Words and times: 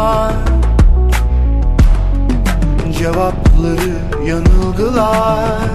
Sorular 0.00 0.32
Cevapları 2.98 4.26
yanılgılar. 4.26 5.70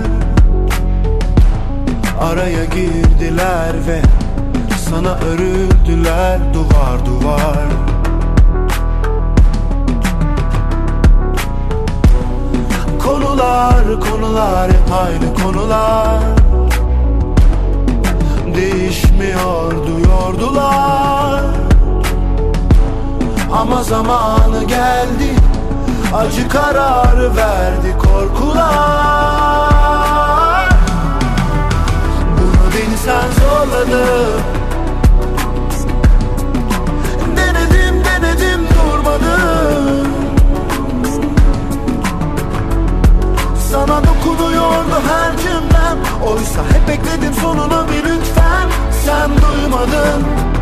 Araya 2.20 2.66
girdiler 2.66 3.74
ve 3.88 4.02
sana 4.90 5.16
örüldüler 5.16 6.40
duvar 6.54 7.06
duvar. 7.06 7.66
Konular, 13.04 13.84
konular, 14.10 14.72
hep 14.72 14.94
aynı 14.94 15.44
konular. 15.44 16.22
Değişmiyordu 18.56 20.00
yordular 20.10 21.65
Ama 23.56 23.84
zamanı 23.84 24.64
geldi 24.64 25.36
Acı 26.16 26.50
kararı 26.50 27.36
verdi 27.36 27.98
korkular. 27.98 28.70
Bunu 32.38 32.72
beni 32.74 32.98
sen 32.98 33.32
zorladın. 33.42 34.42
Denedim 37.38 38.04
denedim 38.06 38.68
durmadım. 38.70 40.08
Sana 43.72 44.02
dokunuyordu 44.04 45.02
her 45.08 45.38
cümlem. 45.38 45.98
Oysa 46.28 46.62
hep 46.74 46.88
bekledim 46.88 47.34
sonuna 47.42 47.88
bir 47.88 48.04
lütfen. 48.04 48.70
Sen 49.06 49.30
duymadın 49.30 50.55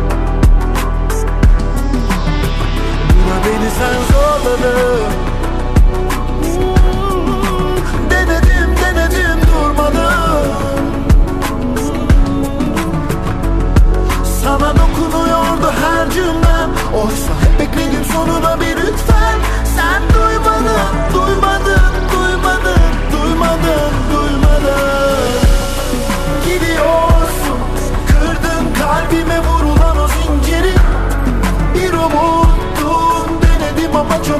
Buna 3.24 3.44
beni 3.44 3.70
sen 3.70 3.96
zorladın. 4.12 5.12
Denedim 8.10 8.76
denedim 8.82 9.40
durmadım. 9.48 10.48
Sana 14.42 14.74
dokunuyordu 14.74 15.72
her 15.82 16.10
cümlem. 16.10 16.70
Oysa 16.94 17.32
hep 17.42 17.60
bekledim 17.60 18.04
sonuna 18.12 18.60
bir 18.60 18.76
lütfen. 18.76 19.38
Sen 19.76 20.02
duymadın, 20.14 20.80
duymadın, 21.14 21.93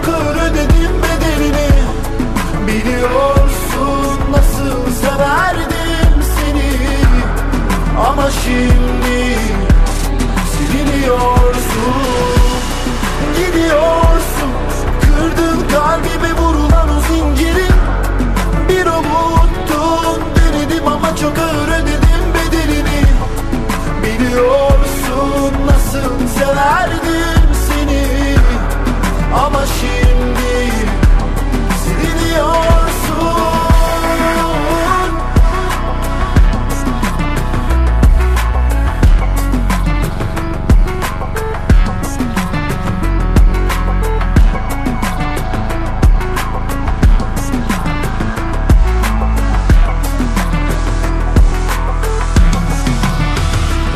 ağır 0.08 0.36
ödedim 0.50 0.92
bedelini 1.02 1.68
Biliyorsun 2.66 4.18
nasıl 4.30 4.92
severdim 5.00 6.22
seni. 6.36 6.72
Ama 8.08 8.30
şimdi 8.30 9.38
siliniyorsun 10.52 12.02
Gidiyorsun 13.36 14.50
Kırdın 15.00 15.68
kalbime 15.68 16.32
vurulan 16.38 16.88
o 16.88 17.00
zinciri. 17.00 17.68
Bir 18.68 18.86
umuttun 18.86 20.22
Denedim 20.36 20.88
ama 20.88 21.16
çok 21.16 21.38
ağır 21.38 21.68
ödedim 21.68 22.24
bedelini 22.34 23.02
Biliyorsun 24.02 25.52
nasıl 25.66 26.28
severdim 26.38 27.43
Ama 29.34 29.66
şimdi 29.66 30.72
siliniyorsun 31.84 32.94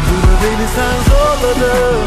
Bunu 0.09 0.33
beni 0.43 0.69
sen 0.75 0.97
zorladın 1.11 1.98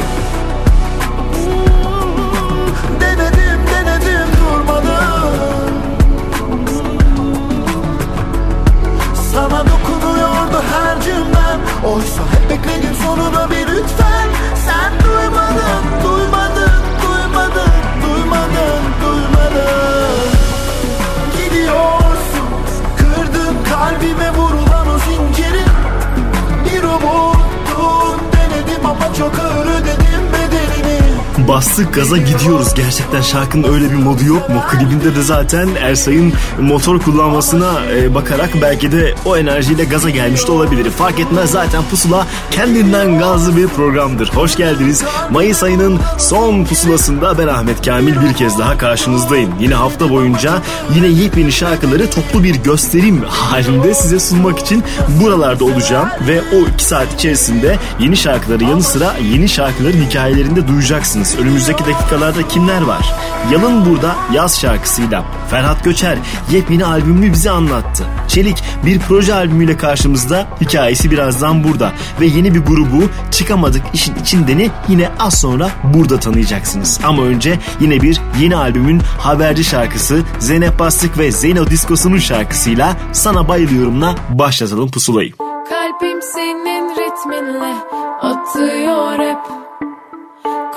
Bastık 31.71 31.93
gaza 31.93 32.17
gidiyoruz. 32.17 32.73
Gerçekten 32.75 33.21
şarkının 33.21 33.73
öyle 33.73 33.91
bir 33.91 33.95
modu 33.95 34.23
yok 34.23 34.49
mu? 34.49 34.61
Klibinde 34.71 35.15
de 35.15 35.21
zaten 35.21 35.69
Ersay'ın 35.81 36.33
motor 36.61 36.99
kullanmasına 36.99 37.85
e, 37.95 38.15
bakarak 38.15 38.49
belki 38.61 38.91
de 38.91 39.15
o 39.25 39.37
enerjiyle 39.37 39.83
gaza 39.83 40.09
gelmiş 40.09 40.47
de 40.47 40.51
olabilir. 40.51 40.89
Fark 40.89 41.19
etmez 41.19 41.51
zaten 41.51 41.83
Pusula 41.89 42.27
kendinden 42.51 43.19
gazlı 43.19 43.57
bir 43.57 43.67
programdır. 43.67 44.31
Hoş 44.33 44.55
geldiniz. 44.55 45.03
Mayıs 45.29 45.63
ayının 45.63 45.99
son 46.17 46.65
pusulasında 46.65 47.37
ben 47.37 47.47
Ahmet 47.47 47.85
Kamil 47.85 48.21
bir 48.21 48.33
kez 48.33 48.59
daha 48.59 48.77
karşınızdayım. 48.77 49.49
Yine 49.59 49.75
hafta 49.75 50.09
boyunca 50.09 50.53
yine 50.95 51.07
yepyeni 51.07 51.51
şarkıları 51.51 52.09
toplu 52.09 52.43
bir 52.43 52.55
gösterim 52.55 53.21
halinde 53.27 53.93
size 53.93 54.19
sunmak 54.19 54.59
için 54.59 54.83
buralarda 55.21 55.65
olacağım. 55.65 56.09
Ve 56.27 56.41
o 56.41 56.73
iki 56.73 56.83
saat 56.83 57.13
içerisinde 57.13 57.77
yeni 57.99 58.17
şarkıları 58.17 58.63
yanı 58.63 58.83
sıra 58.83 59.15
yeni 59.33 59.49
şarkıların 59.49 60.05
hikayelerini 60.09 60.55
de 60.55 60.67
duyacaksınız. 60.67 61.35
Önümüzdeki 61.61 61.91
dakikalarda 61.91 62.47
kimler 62.47 62.81
var? 62.81 63.13
Yalın 63.51 63.85
burada 63.85 64.15
yaz 64.33 64.61
şarkısıyla 64.61 65.23
Ferhat 65.49 65.83
Göçer 65.83 66.17
yepyeni 66.51 66.85
albümünü 66.85 67.33
bize 67.33 67.51
anlattı. 67.51 68.05
Çelik 68.27 68.63
bir 68.85 68.99
proje 68.99 69.33
albümüyle 69.33 69.77
karşımızda 69.77 70.47
hikayesi 70.61 71.11
birazdan 71.11 71.63
burada 71.63 71.91
ve 72.21 72.25
yeni 72.25 72.53
bir 72.53 72.59
grubu 72.59 73.03
çıkamadık 73.31 73.81
işin 73.93 74.15
içindeni 74.15 74.69
yine 74.87 75.09
az 75.19 75.41
sonra 75.41 75.69
burada 75.93 76.19
tanıyacaksınız. 76.19 76.99
Ama 77.03 77.23
önce 77.23 77.59
yine 77.79 78.01
bir 78.01 78.21
yeni 78.39 78.55
albümün 78.55 79.01
haberci 79.19 79.63
şarkısı 79.63 80.23
Zeynep 80.39 80.79
Bastık 80.79 81.17
ve 81.17 81.31
Zeyno 81.31 81.67
Diskosu'nun 81.67 82.17
şarkısıyla 82.17 82.97
Sana 83.11 83.47
Bayılıyorum'la 83.47 84.15
başlatalım 84.29 84.91
pusulayı. 84.91 85.31
Kalbim 85.69 86.21
senin 86.21 86.89
ritminle 86.89 87.73
atıyor 88.21 89.19
hep 89.19 89.60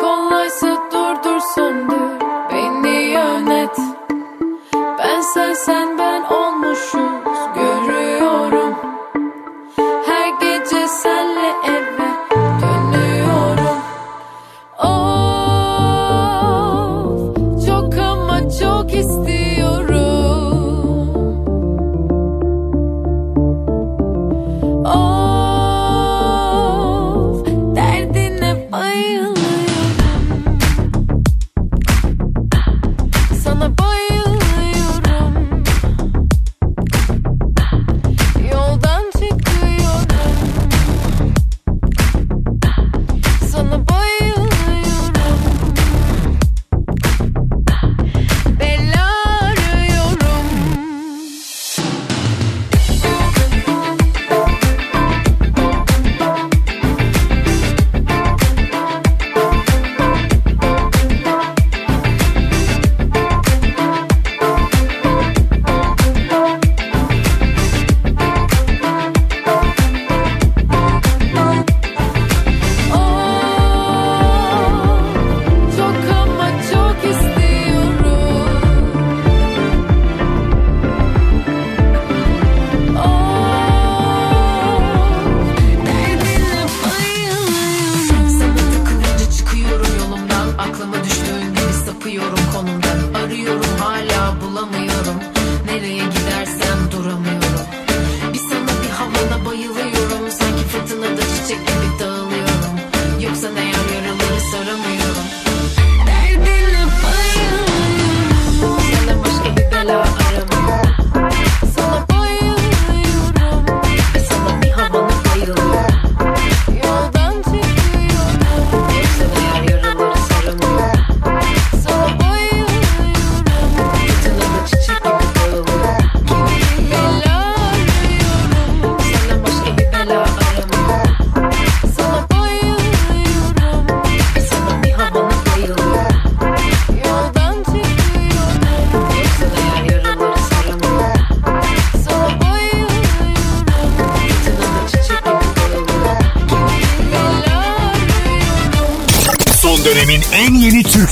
Kolaysa 0.04 0.76
durdur 0.92 1.40
söndür. 1.54 2.20
Beni 2.52 2.96
yönet. 3.02 3.78
Ben 4.98 5.20
sen 5.20 5.54
sen 5.54 5.98
ben 5.98 6.13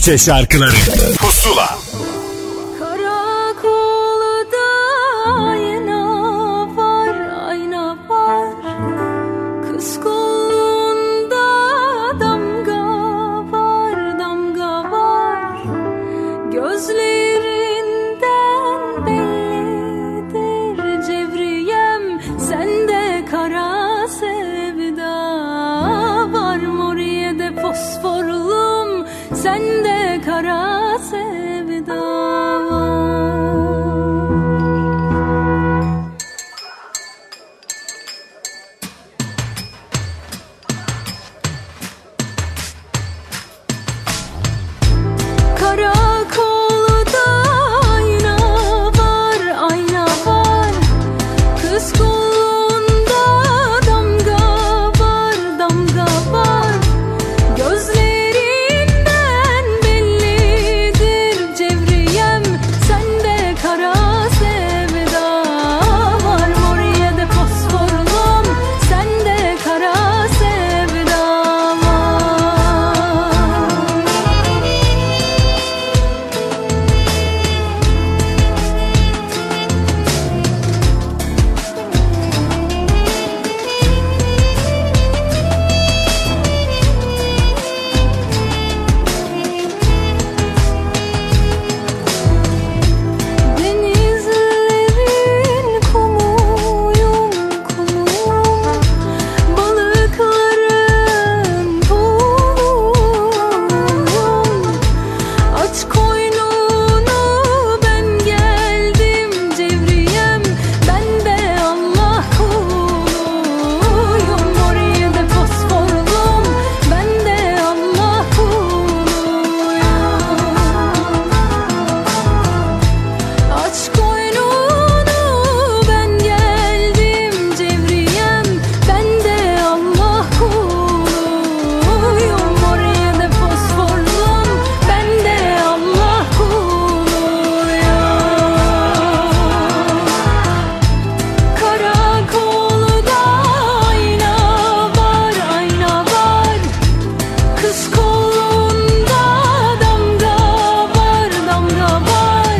Bahçe 0.02 0.19
şarkıları. 0.19 0.72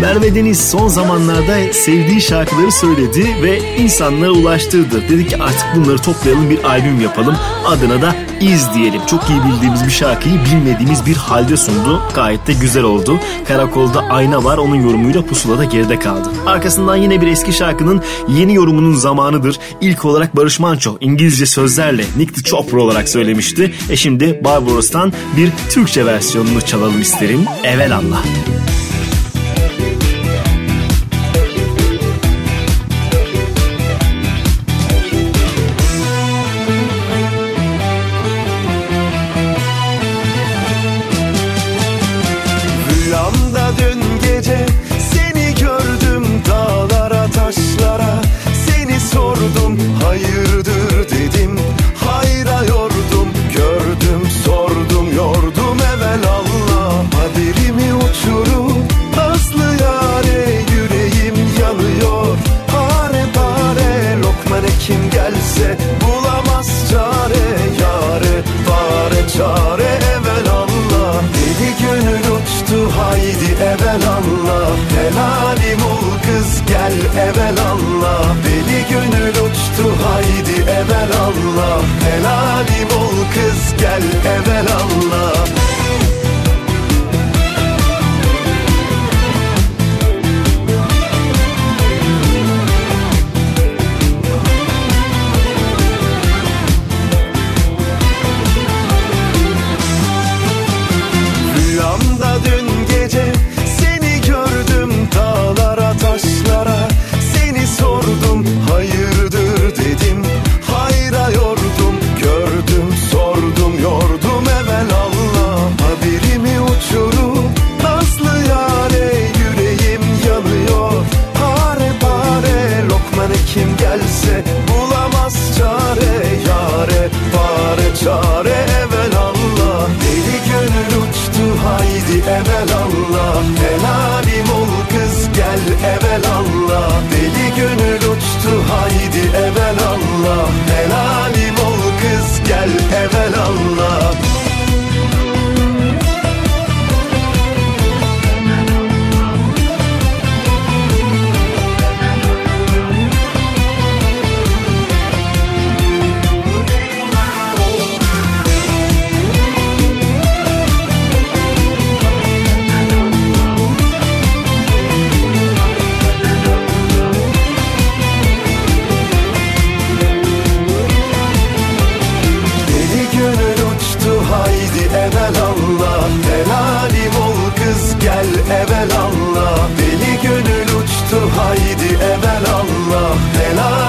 Merve 0.03 0.35
Deniz 0.35 0.71
son 0.71 0.89
zamanlarda 0.89 1.73
sevdiği 1.73 2.21
şarkıları 2.21 2.73
söyledi 2.73 3.37
ve 3.43 3.77
insanlığa 3.79 4.31
ulaştırdı. 4.31 5.09
Dedi 5.09 5.27
ki 5.27 5.37
artık 5.43 5.67
bunları 5.77 5.99
toplayalım 5.99 6.51
bir 6.51 6.65
albüm 6.65 7.01
yapalım. 7.01 7.37
Adına 7.67 8.03
da 8.03 8.17
İz 8.41 8.75
diyelim. 8.75 9.01
Çok 9.07 9.31
iyi 9.31 9.41
bildiğimiz 9.45 9.87
bir 9.87 9.91
şarkıyı 9.91 10.35
bilmediğimiz 10.35 11.07
bir 11.07 11.17
halde 11.17 11.57
sundu. 11.57 12.03
Gayet 12.15 12.47
de 12.47 12.53
güzel 12.53 12.83
oldu. 12.83 13.21
Karakolda 13.49 14.01
ayna 14.01 14.45
var 14.45 14.59
onun 14.59 14.77
yorumuyla 14.77 15.27
pusula 15.27 15.59
da 15.59 15.65
geride 15.65 15.99
kaldı. 15.99 16.29
Arkasından 16.47 16.97
yine 16.97 17.21
bir 17.21 17.27
eski 17.27 17.53
şarkının 17.53 18.03
yeni 18.29 18.55
yorumunun 18.55 18.95
zamanıdır. 18.95 19.59
İlk 19.81 20.05
olarak 20.05 20.37
Barış 20.37 20.61
Manço 20.61 20.97
İngilizce 21.01 21.47
sözlerle 21.47 22.05
Nick 22.17 22.35
the 22.35 22.43
Chopper 22.43 22.79
olarak 22.79 23.09
söylemişti. 23.09 23.75
E 23.91 23.97
şimdi 23.97 24.41
Barbaros'tan 24.45 25.13
bir 25.37 25.51
Türkçe 25.71 26.07
versiyonunu 26.07 26.61
çalalım 26.61 27.01
isterim. 27.01 27.45
Evelallah. 27.65 28.03
Allah. 28.03 28.23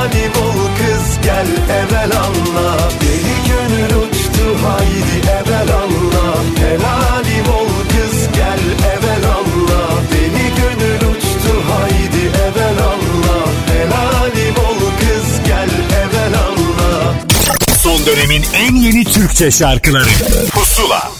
Hadi 0.03 0.31
bul 0.35 0.67
kız 0.77 1.17
gel 1.23 1.47
evvel 1.69 2.11
anla. 2.17 2.77
Deli 3.01 3.35
gönül 3.47 3.95
uçtu 4.03 4.45
haydi 4.65 5.27
evvel 5.27 5.75
anla. 5.75 6.25
Helali 6.59 7.47
bol 7.47 7.67
kız 7.89 8.27
gel 8.35 8.59
evvel 8.93 9.25
anla. 9.29 9.81
Deli 10.11 10.47
gönül 10.55 11.15
uçtu 11.15 11.53
haydi 11.69 12.25
evvel 12.45 12.83
anla. 12.83 13.37
Helali 13.73 14.55
bol 14.55 14.79
kız 14.99 15.47
gel 15.47 15.69
evvel 16.01 16.33
anla. 16.47 17.13
Son 17.77 18.05
dönemin 18.05 18.43
en 18.53 18.75
yeni 18.75 19.03
Türkçe 19.03 19.51
şarkıları. 19.51 20.09
Pusula. 20.51 21.11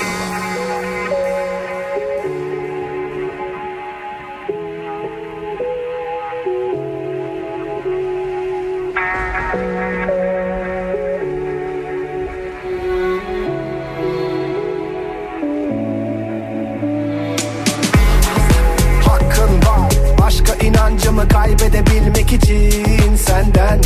İçin 22.34 23.16
Senden 23.16 23.82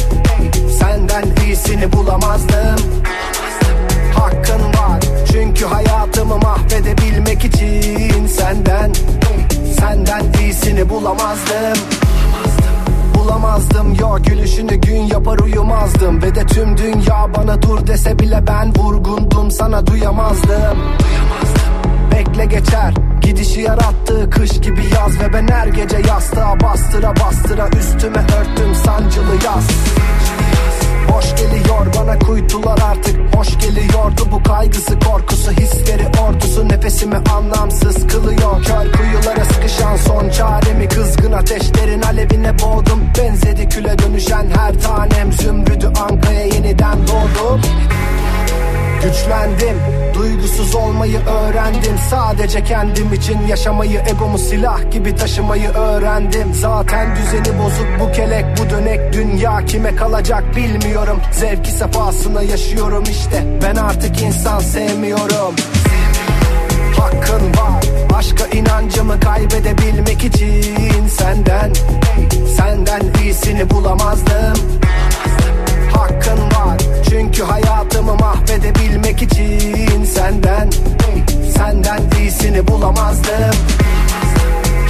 Senden 0.79 1.45
iyisini 1.45 1.93
bulamazdım. 1.93 2.75
Hakkın 4.15 4.61
var 4.79 4.99
Çünkü 5.31 5.65
hayatımı 5.65 6.37
mahvedebilmek 6.37 7.45
için 7.45 8.27
Senden 8.27 8.93
Senden 9.79 10.23
iyisini 10.41 10.89
bulamazdım. 10.89 11.77
Bulamazdım 13.15 13.93
ya 13.93 14.17
gülüşünü 14.17 14.75
gün 14.75 15.01
yapar 15.01 15.39
uyumazdım. 15.39 16.21
Ve 16.21 16.35
de 16.35 16.45
tüm 16.45 16.77
dünya 16.77 17.27
bana 17.37 17.61
dur 17.61 17.87
dese 17.87 18.19
bile 18.19 18.43
ben 18.47 18.75
vurgundum 18.75 19.51
sana 19.51 19.87
duyamazdım. 19.87 20.77
Bekle 22.11 22.45
geçer 22.45 22.93
Gidişi 23.27 23.61
yarattığı 23.61 24.29
kış 24.29 24.51
gibi 24.51 24.81
yaz 24.95 25.19
Ve 25.19 25.33
ben 25.33 25.47
her 25.47 25.67
gece 25.67 25.97
yastığa 26.07 26.59
bastıra 26.59 27.13
bastıra 27.15 27.69
Üstüme 27.79 28.17
örttüm 28.17 28.75
sancılı 28.75 29.35
yaz. 29.45 29.67
Boş 31.09 31.35
geliyor 31.35 31.85
bana 31.99 32.19
kuytular 32.19 32.79
artık. 32.91 33.35
Hoş 33.35 33.59
geliyordu 33.59 34.27
bu 34.31 34.43
kaygısı 34.43 34.99
korkusu 34.99 35.51
Hisleri 35.51 36.07
ordusu. 36.21 36.69
Nefesimi 36.69 37.17
anlamsız 37.17 38.07
kılıyor. 38.07 38.63
Kör 38.63 38.91
kuyulara 38.91 39.45
sıkışan 39.45 39.95
son 39.95 40.29
çaremi. 40.29 40.87
Kızgın 40.87 41.31
ateşlerin 41.31 42.01
alevine 42.01 42.59
boğdum. 42.59 42.99
Benzedi 43.17 43.69
küle 43.69 43.99
dönüşen 43.99 44.45
her 44.55 44.81
tanem. 44.81 45.31
Zümrüdü 45.31 45.87
ankaya 45.87 46.45
yeniden 46.45 46.97
doğdum 47.07 47.61
Güçlendim 49.07 49.77
Duygusuz 50.13 50.75
olmayı 50.75 51.19
öğrendim. 51.19 51.97
Sadece 52.09 52.63
kendim 52.63 53.13
için 53.13 53.47
yaşamayı 53.47 54.01
Egomu 54.09 54.37
silah 54.37 54.91
gibi 54.91 55.15
taşımayı 55.15 55.69
öğrendim. 55.69 56.53
Zaten 56.53 57.15
düzeni 57.15 57.59
bozuk 57.59 57.87
bu 57.99 58.11
kelek 58.11 58.45
bu 58.57 58.69
dönek. 58.69 59.13
Dünya 59.13 59.65
kime 59.65 59.95
kalacak 59.95 60.55
bilmiyorum. 60.55 61.21
Zevki 61.31 61.71
sefasına 61.71 62.41
yaşıyorum 62.41 63.03
işte. 63.03 63.43
Ben 63.63 63.75
artık 63.75 64.21
insan 64.21 64.59
sevmiyorum. 64.59 65.55
Hakkın 66.97 67.41
var 67.41 67.83
Başka 68.13 68.45
inancımı 68.47 69.19
kaybedebilmek 69.19 70.23
için 70.23 71.07
Senden 71.07 71.73
Senden 72.57 73.01
iyisini 73.23 73.69
bulamazdım. 73.69 74.79
Hakkın 75.93 76.39
var 76.39 76.96
Çünkü 77.09 77.43
hayatımı 77.43 78.15
mahvedebilmek 78.15 79.21
için 79.21 80.03
Senden 80.05 80.69
Senden 81.57 82.01
iyisini 82.19 82.67
bulamazdım. 82.67 83.55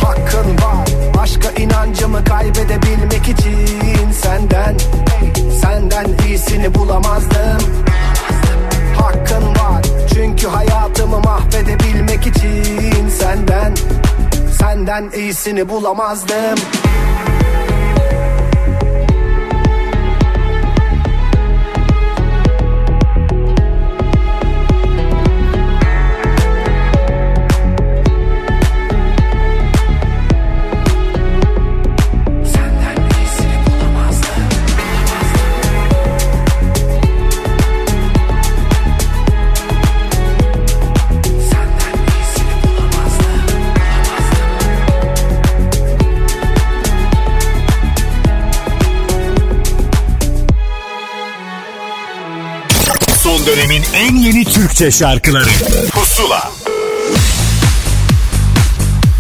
Hakkın 0.04 0.50
var 0.50 0.88
Başka 1.18 1.50
inancımı 1.52 2.24
kaybedebilmek 2.24 3.30
için 3.30 4.12
Senden 4.12 4.78
Senden 5.62 6.08
iyisini 6.28 6.76
bulamazdım. 6.76 7.62
Hakkın 9.02 9.50
var 9.50 9.86
Çünkü 10.14 10.48
hayatımı 10.48 11.20
mahvedebilmek 11.20 12.28
için 12.28 13.10
Senden 13.10 13.74
Senden 14.60 15.12
iyisini 15.16 15.70
bulamazdım 15.70 16.58
dönemin 53.48 53.84
en 53.96 54.16
yeni 54.16 54.46
Türkçe 54.46 54.92
şarkıları 54.92 55.50
Pusula 55.92 56.52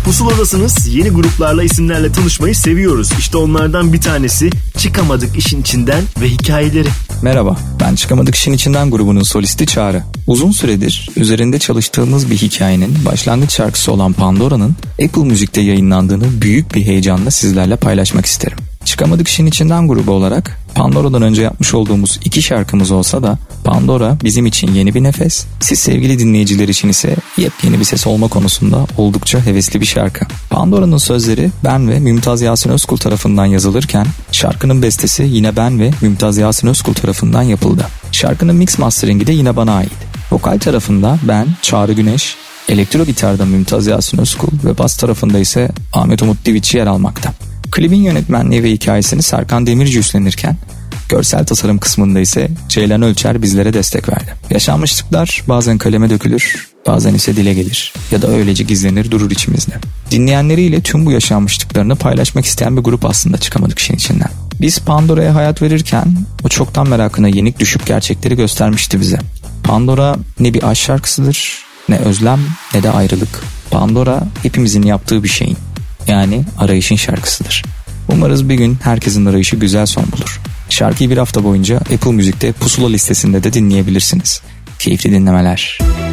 Pusuladasınız. 0.06 0.88
Yeni 0.88 1.10
gruplarla 1.10 1.64
isimlerle 1.64 2.12
tanışmayı 2.12 2.56
seviyoruz. 2.56 3.10
İşte 3.20 3.38
onlardan 3.38 3.94
bir 3.94 4.02
tanesi 4.02 4.50
Çıkamadık 4.78 5.38
işin 5.38 5.62
içinden 5.62 6.04
ve 6.22 6.30
hikayeleri. 6.30 6.88
Merhaba, 7.22 7.58
ben 7.82 7.96
Çıkamadık 7.96 8.36
İşin 8.36 8.54
İçinden 8.54 8.92
grubunun 8.92 9.24
solisti 9.24 9.66
Çağrı. 9.66 10.04
Uzun 10.28 10.52
süredir 10.52 11.10
üzerinde 11.16 11.60
çalıştığımız 11.60 12.32
bir 12.32 12.38
hikayenin 12.38 13.06
başlangıç 13.06 13.52
şarkısı 13.52 13.92
olan 13.92 14.14
Pandora'nın 14.14 14.76
Apple 15.04 15.24
Müzik'te 15.24 15.62
yayınlandığını 15.62 16.42
büyük 16.42 16.76
bir 16.76 16.86
heyecanla 16.86 17.32
sizlerle 17.32 17.76
paylaşmak 17.76 18.26
isterim. 18.26 18.58
Çıkamadık 18.88 19.28
işin 19.28 19.46
içinden 19.46 19.88
grubu 19.88 20.12
olarak 20.12 20.60
Pandora'dan 20.76 21.22
önce 21.22 21.42
yapmış 21.42 21.74
olduğumuz 21.74 22.20
iki 22.26 22.42
şarkımız 22.42 22.92
olsa 22.92 23.24
da 23.24 23.38
Pandora 23.64 24.18
bizim 24.24 24.46
için 24.46 24.74
yeni 24.74 24.94
bir 24.94 25.04
nefes, 25.04 25.46
siz 25.60 25.80
sevgili 25.80 26.20
dinleyiciler 26.20 26.68
için 26.68 26.90
ise 26.90 27.16
yepyeni 27.38 27.80
bir 27.80 27.84
ses 27.84 28.08
olma 28.08 28.28
konusunda 28.28 28.88
oldukça 28.98 29.46
hevesli 29.46 29.82
bir 29.82 29.86
şarkı. 29.86 30.26
Pandora'nın 30.50 30.98
sözleri 30.98 31.50
ben 31.64 31.90
ve 31.90 32.00
Mümtaz 32.00 32.42
Yasin 32.42 32.70
Özkul 32.70 32.98
tarafından 32.98 33.46
yazılırken 33.46 34.08
şarkının 34.32 34.82
bestesi 34.82 35.24
yine 35.24 35.56
ben 35.56 35.80
ve 35.80 35.92
Mümtaz 36.02 36.38
Yasin 36.38 36.68
Özkul 36.68 36.94
tarafından 36.94 37.44
yapıldı. 37.44 37.88
Şarkının 38.12 38.56
mix 38.56 38.80
masteringi 38.80 39.28
de 39.28 39.32
yine 39.32 39.56
bana 39.56 39.74
ait. 39.74 39.92
Vokal 40.32 40.60
tarafında 40.60 41.18
ben, 41.24 41.48
Çağrı 41.62 41.94
Güneş, 41.94 42.36
elektro 42.70 43.06
gitarda 43.06 43.46
Mümtaz 43.46 43.88
Yasin 43.88 44.18
Özkul 44.18 44.52
ve 44.66 44.78
bas 44.78 44.98
tarafında 44.98 45.40
ise 45.40 45.70
Ahmet 45.94 46.22
Umut 46.22 46.46
Divitçi 46.46 46.78
yer 46.78 46.88
almakta. 46.88 47.34
Klibin 47.72 48.02
yönetmenliği 48.02 48.64
ve 48.64 48.72
hikayesini 48.72 49.22
Serkan 49.22 49.68
Demirci 49.68 50.00
üstlenirken 50.00 50.58
görsel 51.10 51.46
tasarım 51.46 51.78
kısmında 51.78 52.20
ise 52.20 52.50
Ceylan 52.70 53.02
Ölçer 53.02 53.42
bizlere 53.42 53.74
destek 53.74 54.10
verdi. 54.10 54.34
Yaşanmışlıklar 54.50 55.44
bazen 55.48 55.78
kaleme 55.78 56.10
dökülür, 56.10 56.68
bazen 56.88 57.14
ise 57.14 57.36
dile 57.36 57.54
gelir 57.54 57.94
ya 58.12 58.22
da 58.22 58.28
öylece 58.28 58.64
gizlenir 58.64 59.12
durur 59.12 59.32
içimizde. 59.32 59.74
Dinleyenleriyle 60.12 60.82
tüm 60.82 61.06
bu 61.06 61.12
yaşanmışlıklarını 61.12 61.96
paylaşmak 61.96 62.46
isteyen 62.46 62.78
bir 62.78 62.82
grup 62.82 63.06
aslında 63.06 63.38
çıkamadık 63.38 63.80
işin 63.80 63.96
içinden. 63.96 64.30
Biz 64.62 64.80
Pandora'ya 64.80 65.36
hayat 65.36 65.62
verirken 65.62 66.16
o 66.44 66.50
çoktan 66.50 66.90
merakına 66.90 67.28
yenik 67.28 67.60
düşüp 67.60 67.86
gerçekleri 67.86 68.36
göstermişti 68.36 69.00
bize. 69.00 69.20
Pandora 69.64 70.16
ne 70.40 70.54
bir 70.54 70.70
aşk 70.70 70.82
şarkısıdır, 70.82 71.64
ne 71.90 71.98
özlem 71.98 72.40
ne 72.74 72.84
de 72.84 72.90
ayrılık. 72.90 73.44
Pandora 73.72 74.24
hepimizin 74.44 74.84
yaptığı 74.84 75.24
bir 75.24 75.30
şeyin 75.30 75.58
yani 76.08 76.44
arayışın 76.58 76.96
şarkısıdır. 76.96 77.64
Umarız 78.10 78.50
bir 78.50 78.56
gün 78.56 78.78
herkesin 78.84 79.26
arayışı 79.26 79.56
güzel 79.56 79.86
son 79.86 80.06
bulur. 80.12 80.42
Şarkıyı 80.70 81.10
bir 81.10 81.18
hafta 81.18 81.44
boyunca 81.44 81.78
Apple 81.78 82.12
Müzik'te 82.12 82.52
pusula 82.52 82.90
listesinde 82.90 83.44
de 83.44 83.54
dinleyebilirsiniz. 83.54 84.42
Keyifli 84.80 85.12
dinlemeler. 85.12 85.78
Parçalara 85.82 86.07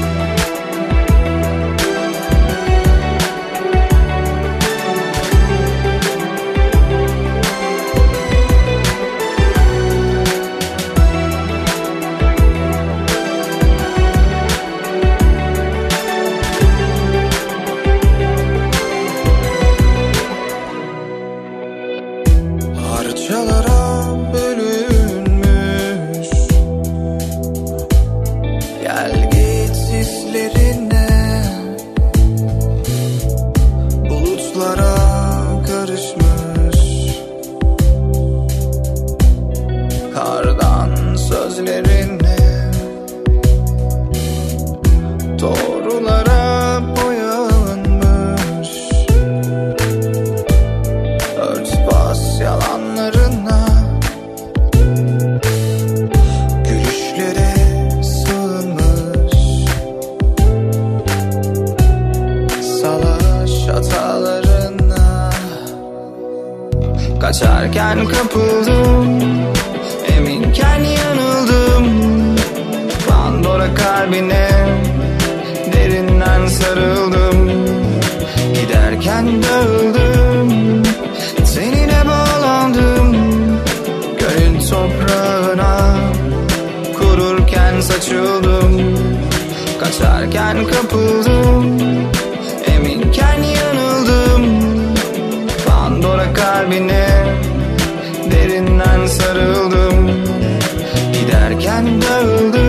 and 101.87 102.63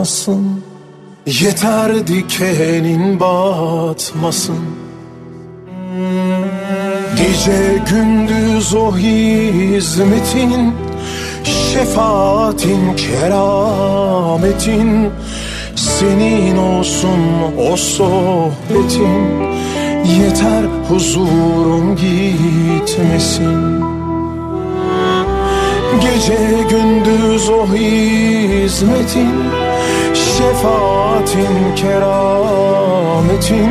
batmasın 0.00 0.62
Yeter 1.26 2.06
dikenin 2.06 3.20
batmasın. 3.20 4.56
Gece 7.16 7.82
gündüz 7.90 8.74
o 8.74 8.96
hizmetin 8.96 10.74
Şefaatin, 11.44 12.96
kerametin. 12.96 15.10
Senin 15.76 16.56
olsun 16.56 17.20
o 17.58 17.76
sohbetin. 17.76 19.40
Yeter 20.04 20.64
huzurum 20.88 21.96
gitmesin. 21.96 23.80
Gece 26.00 26.38
gündüz 26.70 27.50
o 27.50 27.66
hizmetin 27.66 29.30
Şefaatin 30.14 31.74
kerametin 31.76 33.70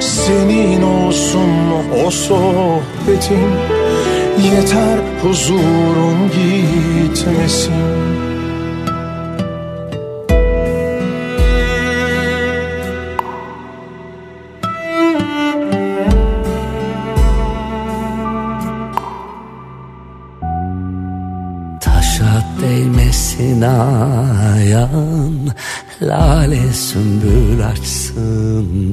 Senin 0.00 0.82
olsun 0.82 1.50
o 2.06 2.10
sohbetin 2.10 3.50
Yeter 4.44 4.98
huzurum 5.22 6.30
gitmesin. 6.30 8.11
açsın 27.64 28.91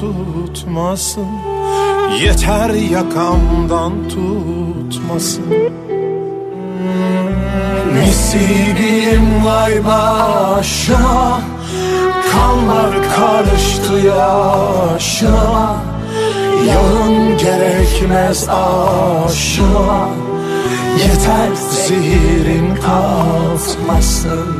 tutmasın. 0.00 1.26
Yeter 2.22 2.70
yakamdan 2.70 3.92
tutmasın. 4.08 5.44
Nesibim 7.94 9.44
vay 9.44 9.84
başıma 9.84 11.40
Kanlar 12.32 12.94
karıştı 13.16 13.92
yaşıma 14.06 15.76
Yağın 16.68 17.38
gerekmez 17.38 18.48
aşıma 18.48 20.08
Yeter 20.98 21.54
zehirin 21.54 22.74
kalkmasın 22.74 24.53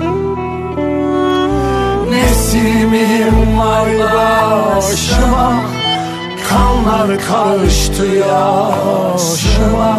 Nesimim 2.54 3.58
var 3.58 3.88
başıma 4.76 5.64
Kanlar 6.48 7.20
karıştı 7.20 8.06
yaşıma 8.06 9.98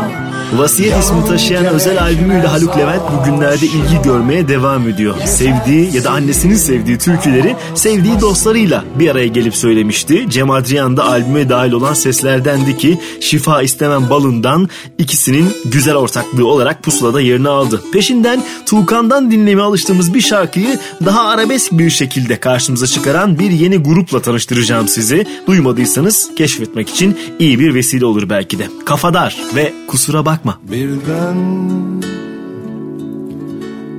Vasiyet 0.54 1.04
ismi 1.04 1.26
taşıyan 1.26 1.66
özel 1.66 2.02
albümüyle 2.02 2.48
Haluk 2.48 2.78
Levent 2.78 3.02
bugünlerde 3.12 3.66
ilgi 3.66 4.02
görmeye 4.04 4.48
devam 4.48 4.90
ediyor. 4.90 5.16
Sevdiği 5.26 5.96
ya 5.96 6.04
da 6.04 6.12
annesinin 6.12 6.56
sevdiği 6.56 6.98
türküleri 6.98 7.56
sevdiği 7.76 8.22
dostlarıyla 8.22 8.84
bir 9.00 9.10
araya 9.10 9.28
gelip 9.28 9.56
söylemişti. 9.56 10.26
Cem 10.30 10.52
Adrian 10.52 10.98
da 10.98 11.06
albüme 11.06 11.50
dahil 11.50 11.72
olan 11.72 11.94
seslerdendi 11.94 12.78
ki 12.78 13.00
Şifa 13.22 13.62
istemem 13.62 14.10
balından 14.10 14.70
ikisinin 14.98 15.50
güzel 15.66 15.96
ortaklığı 15.96 16.48
olarak 16.48 16.84
pusulada 16.84 17.22
yerini 17.22 17.50
aldı. 17.50 17.82
Peşinden 17.94 18.44
Tuğkan'dan 18.66 19.32
dinlemeye 19.32 19.66
alıştığımız 19.66 20.14
bir 20.14 20.22
şarkıyı 20.22 20.80
daha 21.06 21.28
arabesk 21.28 21.72
bir 21.72 21.90
şekilde 21.90 22.40
karşımıza 22.40 22.88
çıkaran 22.88 23.40
bir 23.40 23.52
yeni 23.52 23.78
grupla 23.78 24.22
tanıştıracağım 24.22 24.88
sizi. 24.88 25.26
Duymadıysanız 25.48 26.30
keşfetmek 26.36 26.90
için 26.90 27.18
iyi 27.40 27.60
bir 27.60 27.74
vesile 27.74 28.06
olur 28.06 28.30
belki 28.30 28.60
de. 28.60 28.68
Kafadar 28.86 29.38
ve 29.56 29.74
Kusura 29.88 30.26
Bakma. 30.36 30.60
Birden 30.72 31.38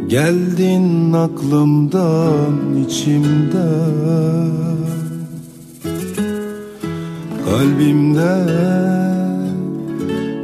geldin 0.09 1.13
aklımdan 1.13 2.85
içimden 2.87 4.51
Kalbimde 7.45 8.37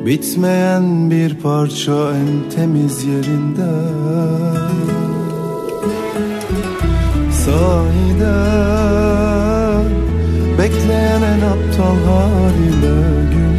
bitmeyen 0.07 1.11
bir 1.11 1.35
parça 1.35 2.13
en 2.17 2.51
temiz 2.51 3.05
yerinde 3.05 3.73
Sahiden 7.33 8.63
bekleyen 10.59 11.23
en 11.23 11.41
aptal 11.41 11.97
halime 12.07 13.23
güler 13.33 13.52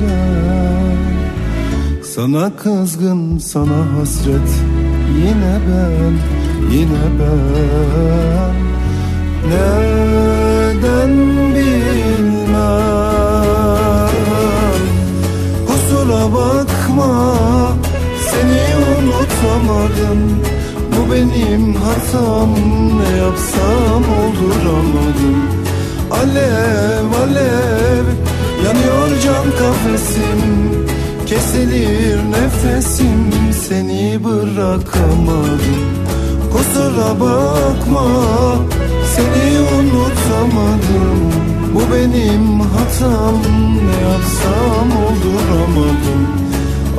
Sana 2.16 2.56
kızgın 2.56 3.38
sana 3.38 3.98
hasret. 3.98 4.50
Yine 5.18 5.60
ben 5.68 6.14
yine 6.76 7.04
ben. 7.20 8.56
Neden 9.50 11.12
bilmem? 11.56 12.54
Kusura 15.68 16.34
bakma 16.34 17.36
seni 18.32 18.64
unutamadım. 18.86 20.22
Bu 20.92 21.14
benim 21.14 21.74
hatam 21.76 22.50
ne 23.00 23.18
yapsam 23.18 24.04
olduramadım 24.20 25.38
Alev 26.12 27.12
alev 27.24 28.06
yanıyor 28.66 29.22
can 29.24 29.46
kafesim 29.60 30.93
Kesilir 31.34 32.20
nefesim 32.32 33.32
seni 33.70 34.24
bırakamadım. 34.24 35.84
Kusura 36.52 37.20
bakma 37.20 38.06
seni 39.16 39.60
unutamadım. 39.60 41.20
Bu 41.76 41.96
benim 41.96 42.60
hatam 42.60 43.42
ne 43.86 44.08
yapsam 44.10 44.90
olduramadım 45.06 46.28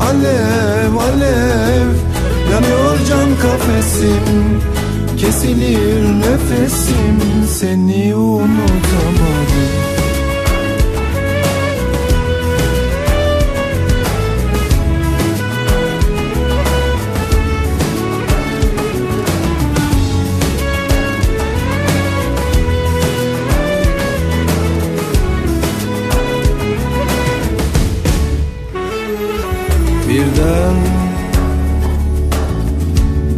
Alev 0.00 0.94
alev 0.96 1.88
yanıyor 2.52 2.98
can 3.08 3.28
kafesim. 3.42 4.60
Kesilir 5.18 6.04
nefesim 6.20 7.46
seni 7.58 8.14
unutamadım 8.14 9.93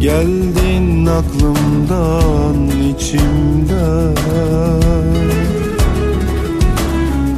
geldin 0.07 1.05
aklımdan 1.05 2.57
içimden. 2.89 4.15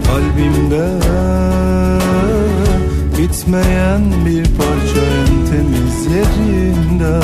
Kalbimde 0.06 0.90
bitmeyen 3.18 4.04
bir 4.26 4.44
parça 4.44 5.02
en 5.20 5.34
temiz 5.50 5.98
yerinde 6.16 7.16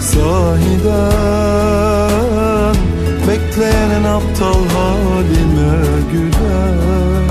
Sahiden 0.00 1.14
bekleyen 3.28 3.90
en 3.90 4.04
aptal 4.04 4.62
halime 4.74 5.74
güler 6.12 7.24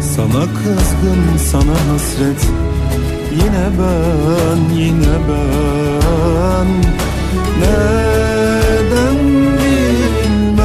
sana 0.00 0.44
kızgın 0.44 1.22
sana 1.50 1.76
hasret 1.92 2.42
Yine 3.30 3.66
ben 3.78 4.74
yine 4.76 5.16
ben. 5.28 6.68
Neden 7.60 9.18
bilmem? 9.58 10.60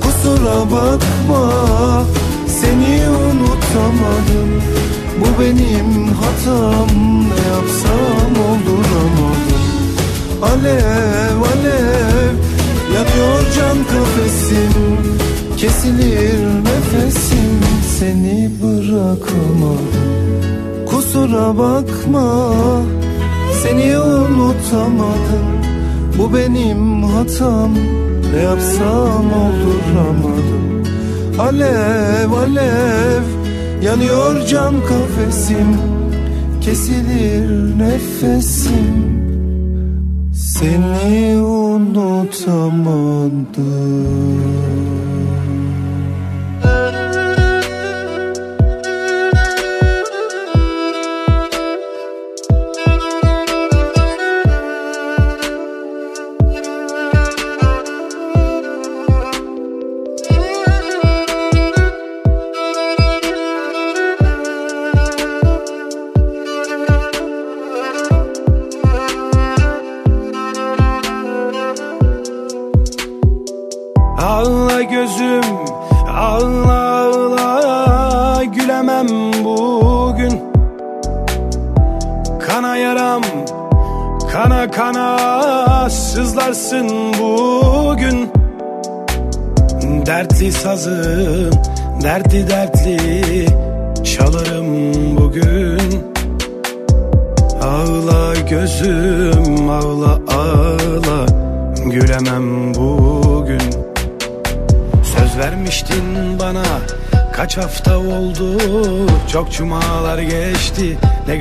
Kusura 0.00 0.58
bakma 0.70 1.46
seni 2.46 3.08
unutamadım. 3.08 4.50
Bu 5.20 5.42
benim 5.42 5.90
hatam 6.14 6.88
ne 7.28 7.42
yapsam 7.54 8.32
olduramadım 8.48 9.60
Alev 10.42 11.40
alev 11.52 12.34
yanıyor 12.94 13.40
can 13.56 13.78
kafesim 13.84 14.74
Kesilir 15.56 16.40
nefesim 16.64 17.79
seni 18.00 18.50
bırakamadım 18.62 20.10
Kusura 20.90 21.58
bakma 21.58 22.52
seni 23.62 23.98
unutamadım. 23.98 25.46
Bu 26.18 26.34
benim 26.34 27.02
hatam. 27.02 27.74
Ne 28.34 28.42
yapsam 28.42 29.24
olduramadım. 29.42 30.84
Alev 31.38 32.32
alev 32.32 33.22
yanıyor 33.82 34.46
can 34.46 34.74
kafesim. 34.80 35.76
Kesilir 36.60 37.78
nefesim. 37.78 39.20
Seni 40.34 41.42
unutamadım 41.42 43.46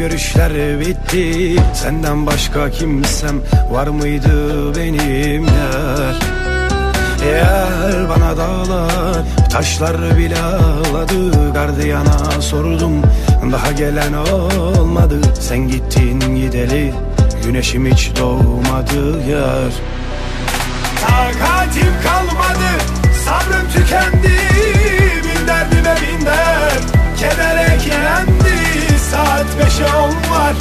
görüşler 0.09 0.79
bitti. 0.79 1.55
Senden 1.73 2.25
başka 2.25 2.69
kimsem 2.69 3.41
var 3.71 3.87
mıydı 3.87 4.75
benim 4.75 5.43
yar 5.43 6.19
Eğer 7.23 8.09
bana 8.09 8.37
dağlar 8.37 9.23
taşlar 9.51 10.17
bile 10.17 10.39
ağladı 10.39 11.53
Gardiyana 11.53 12.41
sordum 12.41 13.01
daha 13.51 13.71
gelen 13.71 14.13
olmadı. 14.13 15.21
Sen 15.39 15.67
gittin 15.67 16.35
gideli 16.35 16.93
güneşim 17.45 17.85
hiç 17.85 18.11
doğmadı 18.19 19.29
yar. 19.29 19.71
Takatim 21.01 21.93
kalmadı 22.03 22.69
sabrım 23.25 23.69
tükendi 23.73 24.33
Bin 25.23 25.47
derdime 25.47 25.95
bin 26.01 26.25
dert 26.25 26.83
keder 27.19 27.48
beşe 29.59 29.85
on 29.85 30.09
var. 30.09 30.53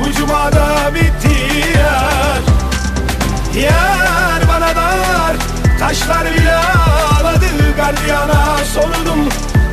Bu 0.00 0.12
cumada 0.12 0.94
bitti 0.94 1.36
yar 1.78 2.42
Yar 3.64 4.48
bana 4.48 4.76
dar. 4.76 5.36
Taşlar 5.80 6.24
bile 6.24 6.56
ağladı. 6.56 7.46
Gardiyana 7.76 8.58
sordum. 8.74 9.28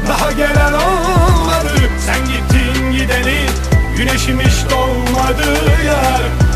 Daha 0.09 0.31
gelen 0.31 0.73
olmadı. 0.73 1.73
Sen 2.05 2.19
gittin 2.25 2.91
gideli. 2.91 3.49
Güneşim 3.97 4.39
hiç 4.39 4.71
doğmadı 4.71 5.49
yar 5.85 6.50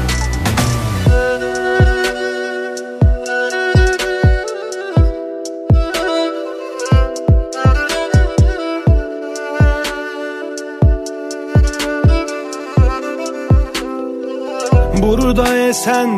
Esen 15.69 16.17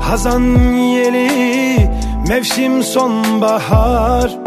hazan 0.00 0.42
yeli 0.76 1.90
Mevsim 2.28 2.82
sonbahar. 2.82 4.38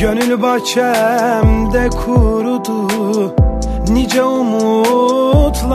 Gönül 0.00 0.42
bahçemde 0.42 1.88
kurudu 1.88 3.34
Nice 3.88 4.22
umutlar. 4.22 5.70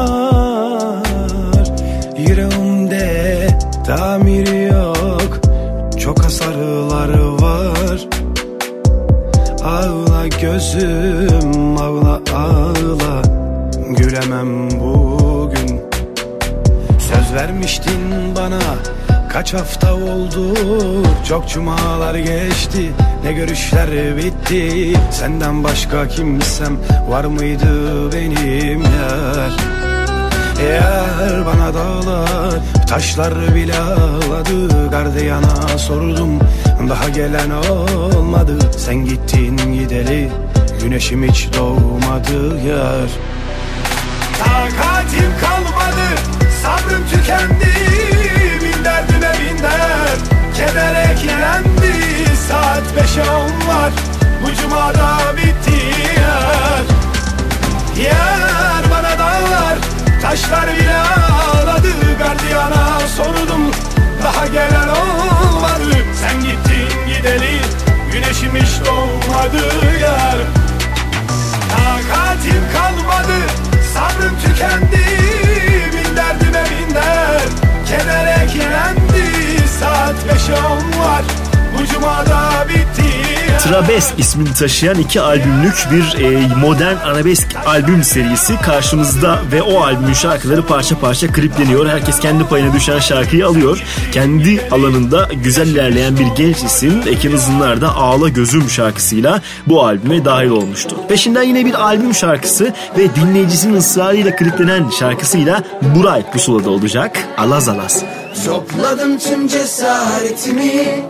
Yüreğimde 2.17 3.48
tamir 3.86 4.48
yok 4.71 5.39
Çok 6.00 6.24
hasarlar 6.24 7.10
var. 7.41 8.08
Ağla 9.63 10.28
gözüm 10.41 11.78
ağla 11.78 12.19
ağla. 12.36 13.21
Gülemem 13.89 14.64
Söz 17.65 17.80
vermiştin 17.80 18.36
bana 18.36 18.60
Kaç 19.30 19.54
hafta 19.54 19.93
oldu? 19.93 20.54
Çok 21.28 21.49
cumalar 21.49 22.15
geçti 22.15 22.91
Ne 23.23 23.34
görüşler 23.34 24.17
bitti? 24.17 24.93
Senden 25.12 25.63
başka 25.63 26.08
kimsem 26.08 26.78
Var 27.10 27.25
mıydı 27.25 28.12
benim? 28.13 28.82
Yar 28.82 29.51
Eğer 30.62 31.45
bana 31.45 31.73
dağlar 31.73 32.54
Taşlar 32.89 33.56
bile 33.56 33.80
ağladı 33.80 34.89
Gardiyana 34.89 35.78
sordum 35.78 36.39
Daha 36.89 37.10
gelen 37.10 37.49
olmadı. 37.49 38.60
Sen 38.78 39.06
gittin 39.06 39.58
gideli 39.58 40.32
Güneşim 40.84 41.23
hiç 41.23 41.49
doğmadı 41.58 42.67
yar. 42.67 43.10
Takatim 44.39 45.32
kalmadı 45.41 45.55
Sabrım 46.65 47.04
tükendi 47.10 47.73
Bin 48.62 48.86
derdime 48.86 49.34
bin 49.39 49.63
dert. 49.63 50.19
Keder 50.58 50.95
eklendi 51.12 51.93
Saat 52.47 52.95
beşe 52.95 53.21
on 53.32 53.67
var. 53.67 53.91
Bu 54.41 54.62
cumada 54.62 55.17
bitti 55.38 55.82
yar 56.17 56.86
Yar 58.06 58.84
bana 58.91 59.19
dağlar 59.19 59.78
Taşlar 60.21 60.67
bile 60.67 60.97
ağladı. 60.97 61.88
Gardiyana 62.19 62.99
sordum 63.17 63.71
Daha 64.23 64.47
gelen 64.47 64.88
olmadı. 64.88 65.95
Sen 66.21 66.39
gittin 66.41 67.08
gideli 67.08 67.60
Güneşim 68.12 68.56
hiç 68.56 68.86
doğmadı 68.86 69.65
yar 70.01 70.38
Takatim 71.69 72.63
kalmadı 72.73 73.38
Sabrım 73.93 74.36
tükendi 74.39 75.55
Bin 75.95 76.15
derdime 76.15 76.63
bin 76.69 76.95
dert 76.95 77.51
Keder 77.88 78.43
eklendi 78.43 79.67
Saat 79.79 80.15
beşe 80.34 80.53
on 80.53 80.99
var. 80.99 81.23
Bu 81.73 81.86
cumada 81.86 82.65
bitti 82.69 83.35
Trabesk 83.63 84.20
ismini 84.20 84.54
taşıyan 84.54 85.00
iki 85.00 85.22
albümlük 85.22 85.88
bir 85.91 86.24
e, 86.24 86.48
modern 86.56 86.96
arabesk 86.96 87.48
albüm 87.65 88.04
serisi 88.04 88.62
karşımızda 88.62 89.39
ve 89.52 89.62
o 89.62 89.82
albümün 89.82 90.13
şarkıları 90.13 90.65
parça 90.65 91.00
parça 91.00 91.28
klipleniyor. 91.28 91.88
Herkes 91.88 92.20
kendi 92.20 92.48
payına 92.48 92.74
düşen 92.74 93.00
şarkıyı 93.00 93.48
alıyor. 93.48 93.84
Kendi 94.12 94.62
alanında 94.72 95.30
güzel 95.44 95.68
ilerleyen 95.68 96.18
bir 96.18 96.26
genç 96.44 96.63
isim 96.63 97.02
Ekin 97.08 97.32
Uzunlar 97.32 97.82
da 97.82 97.96
Ağla 97.96 98.30
Gözüm 98.30 98.70
şarkısıyla 98.70 99.41
bu 99.68 99.86
albüme 99.86 100.26
dahil 100.26 100.50
olmuştu. 100.50 100.96
Peşinden 101.10 101.44
yine 101.44 101.65
bir 101.65 101.74
albüm 101.74 102.13
şarkısı 102.13 102.74
ve 102.98 103.15
dinleyicisinin 103.15 103.78
ısrarıyla 103.78 104.36
kliplenen 104.36 104.89
şarkısıyla 104.89 105.63
Buray 105.82 106.32
pusulada 106.32 106.70
olacak. 106.70 107.20
Alaz 107.38 107.70
Alaz. 107.70 108.04
Topladım 108.46 109.18
tüm 109.18 109.48
cesaretimi 109.48 111.06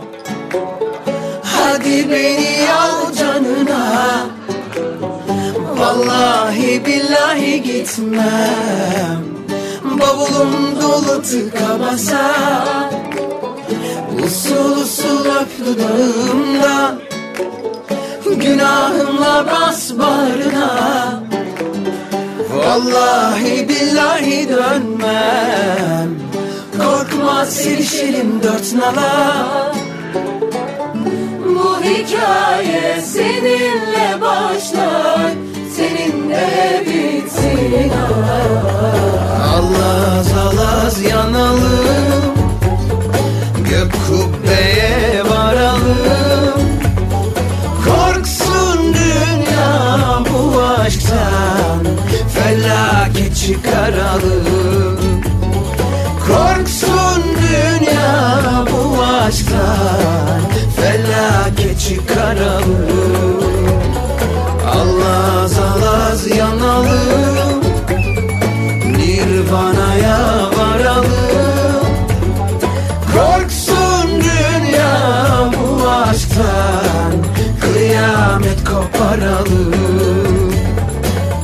Hadi 1.66 2.10
beni 2.10 2.72
al 2.72 3.12
canına. 3.18 4.26
Vallahi 5.78 6.86
billahi 6.86 7.62
gitmem. 7.62 9.22
Bavulum 10.00 10.52
dolu 10.82 11.22
tıka 11.22 11.80
basa 11.80 12.26
Usul 14.24 14.76
usul 14.82 15.26
öp 15.40 15.52
dudağımda 15.66 16.94
Günahımla 18.24 19.46
bas 19.46 19.90
bağrına. 19.98 20.70
Vallahi 22.54 23.68
billahi 23.68 24.48
dönmem. 24.48 26.10
Korkma 26.78 27.46
sevişelim 27.46 28.42
dört 28.42 28.74
nala 28.74 29.76
hikaye 31.86 33.00
seninle 33.02 34.20
başlar. 34.20 35.32
Seninle 35.76 36.84
bitsin 36.86 37.92
Alaz 39.54 40.28
alaz 40.46 41.02
yanalım. 41.02 42.34
Gök 43.70 43.92
kubbeye 44.06 45.22
varalım. 45.30 46.60
Korksun 47.84 48.94
dünya 48.94 50.18
bu 50.30 50.62
aşktan 50.62 51.86
Felaket 52.34 53.36
çıkaralım 53.36 54.45
Kara 61.26 61.54
keçi 61.56 62.06
karanlık 62.06 63.42
Allaz 64.74 65.58
alaz 65.58 66.26
yanalım. 66.26 67.60
Nirvana'ya 68.96 70.18
varalım. 70.58 71.06
Korksun 73.14 74.08
dünya 74.10 74.92
bu 75.52 75.88
aşktan 75.88 77.12
Kıyamet 77.60 78.64
koparalım. 78.64 79.74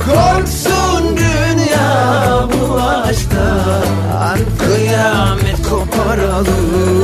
Korksun 0.05 1.17
dünya 1.17 2.47
bu 2.53 2.81
aşktan 2.81 4.39
Kıyamet 4.59 5.69
koparalım. 5.69 7.03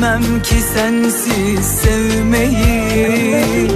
Bilmem 0.00 0.42
ki 0.42 0.54
sensiz 0.74 1.66
sevmeyi. 1.66 3.70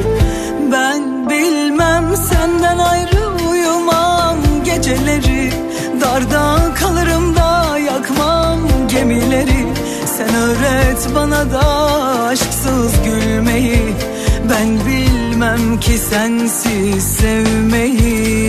Ben 0.73 1.31
bilmem 1.31 2.17
senden 2.17 2.79
ayrı 2.79 3.49
uyumam. 3.51 4.37
Geceleri 4.65 5.51
darda 6.01 6.75
kalırım 6.75 7.37
da 7.37 7.79
yakmam 7.79 8.59
gemileri. 8.89 9.67
Sen 10.17 10.35
öğret 10.35 11.09
bana 11.15 11.53
da 11.53 11.67
aşksız 12.27 12.93
gülmeyi. 13.05 13.95
Ben 14.51 14.69
bilmem 14.87 15.81
ki 15.81 15.99
sensiz 15.99 17.05
sevmeyi 17.05 18.45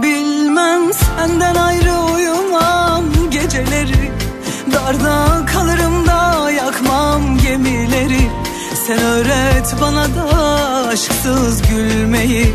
bilmem 0.00 0.92
senden 0.92 1.54
ayrı 1.54 1.94
uyumam. 2.14 3.04
Geceleri 3.30 4.12
darda 4.72 5.46
kalırım 5.46 6.06
da 6.06 6.50
yakmam 6.50 7.38
gemileri. 7.38 8.30
Sen 8.86 8.98
öğret 8.98 9.74
bana 9.80 10.04
da 10.04 10.38
aşksız 10.88 11.62
gülmeyi. 11.62 12.54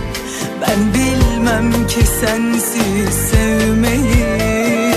Ben 0.61 0.93
bilmem 0.93 1.88
ki 1.88 2.01
sensiz 2.21 3.15
sevmeyi. 3.31 4.93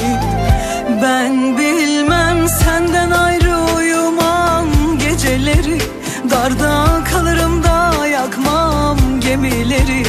Ben 1.02 1.58
bilmem 1.58 2.48
senden 2.48 3.10
ayrı 3.10 3.56
uyumam. 3.76 4.66
Geceleri 4.98 5.78
darda 6.30 7.04
kalırım 7.12 7.64
da 7.64 8.06
yakmam 8.06 8.98
gemileri 9.20 10.02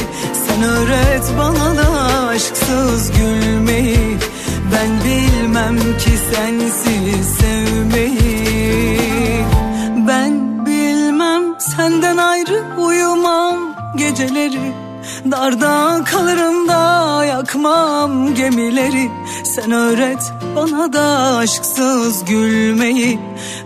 Sen 0.62 0.70
öğret 0.70 1.32
bana 1.38 1.76
da 1.76 2.26
aşksız 2.26 3.12
gülmeyi. 3.12 4.18
Ben 4.72 4.90
bilmem 5.04 5.76
ki 5.76 6.10
sensiz 6.32 7.26
sevmeyi. 7.40 8.98
Ben 10.08 10.66
bilmem 10.66 11.42
senden 11.58 12.16
ayrı 12.16 12.62
uyumam 12.78 13.58
Geceleri. 13.96 14.72
Darda 15.30 16.04
kalırım 16.04 16.68
da 16.68 17.24
yakmam 17.24 18.34
gemileri. 18.34 19.10
Sen 19.44 19.70
öğret 19.70 20.32
bana 20.56 20.92
da 20.92 21.36
aşksız 21.36 22.24
gülmeyi. 22.24 23.18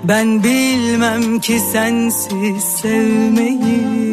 Ben 0.05 0.43
bilmem 0.43 1.41
ki 1.41 1.61
sensiz 1.73 2.65
sevmeyi 2.65 4.06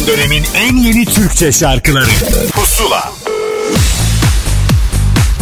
Son 0.00 0.06
dönemin 0.06 0.44
en 0.54 0.76
yeni 0.76 1.04
Türkçe 1.04 1.52
şarkıları 1.52 2.10
Pusula 2.52 3.12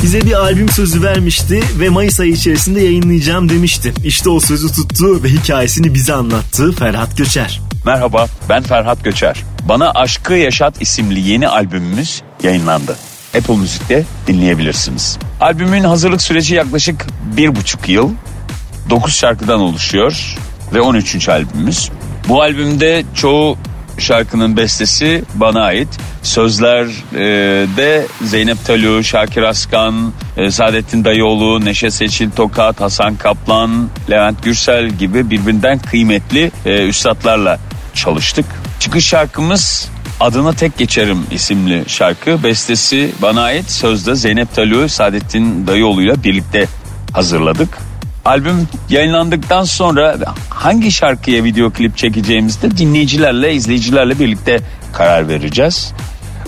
Bize 0.02 0.20
bir 0.20 0.32
albüm 0.32 0.68
sözü 0.68 1.02
vermişti 1.02 1.62
ve 1.80 1.88
Mayıs 1.88 2.20
ayı 2.20 2.32
içerisinde 2.32 2.80
yayınlayacağım 2.80 3.48
demişti. 3.48 3.94
İşte 4.04 4.30
o 4.30 4.40
sözü 4.40 4.72
tuttu 4.72 5.22
ve 5.22 5.28
hikayesini 5.28 5.94
bize 5.94 6.12
anlattı 6.14 6.72
Ferhat 6.72 7.16
Göçer. 7.16 7.60
Merhaba 7.86 8.26
ben 8.48 8.62
Ferhat 8.62 9.04
Göçer. 9.04 9.44
Bana 9.68 9.90
Aşkı 9.90 10.34
Yaşat 10.34 10.82
isimli 10.82 11.20
yeni 11.20 11.48
albümümüz 11.48 12.22
yayınlandı. 12.42 12.96
Apple 13.38 13.56
Müzik'te 13.56 14.04
dinleyebilirsiniz. 14.26 15.18
Albümün 15.40 15.84
hazırlık 15.84 16.22
süreci 16.22 16.54
yaklaşık 16.54 17.06
bir 17.36 17.56
buçuk 17.56 17.88
yıl. 17.88 18.10
9 18.90 19.14
şarkıdan 19.14 19.60
oluşuyor 19.60 20.36
ve 20.74 20.80
13. 20.80 21.28
albümümüz. 21.28 21.90
Bu 22.28 22.42
albümde 22.42 23.04
çoğu 23.14 23.58
şarkının 23.98 24.56
bestesi 24.56 25.22
bana 25.34 25.62
ait. 25.62 25.88
Sözlerde 26.22 28.06
Zeynep 28.22 28.64
Talü, 28.64 29.04
Şakir 29.04 29.42
Askan, 29.42 30.12
e, 30.36 30.50
Saadettin 30.50 31.04
Dayıoğlu, 31.04 31.64
Neşe 31.64 31.90
Seçil 31.90 32.30
Tokat, 32.30 32.80
Hasan 32.80 33.16
Kaplan, 33.16 33.88
Levent 34.10 34.42
Gürsel 34.42 34.88
gibi 34.88 35.30
birbirinden 35.30 35.78
kıymetli 35.78 36.50
e, 36.66 36.88
üstadlarla 36.88 37.58
çalıştık. 37.94 38.46
Çıkış 38.80 39.06
şarkımız 39.06 39.90
Adına 40.20 40.52
Tek 40.52 40.78
Geçerim 40.78 41.18
isimli 41.30 41.84
şarkı. 41.86 42.42
Bestesi 42.42 43.12
bana 43.22 43.42
ait. 43.42 43.70
Sözde 43.70 44.14
Zeynep 44.14 44.54
Talü, 44.54 44.88
Saadettin 44.88 45.66
Dayıoğlu 45.66 46.02
ile 46.02 46.22
birlikte 46.24 46.66
hazırladık. 47.12 47.87
Albüm 48.28 48.68
yayınlandıktan 48.88 49.64
sonra 49.64 50.16
hangi 50.50 50.92
şarkıya 50.92 51.44
video 51.44 51.70
klip 51.70 51.96
çekeceğimizde 51.96 52.76
dinleyicilerle, 52.76 53.54
izleyicilerle 53.54 54.18
birlikte 54.18 54.60
karar 54.92 55.28
vereceğiz. 55.28 55.92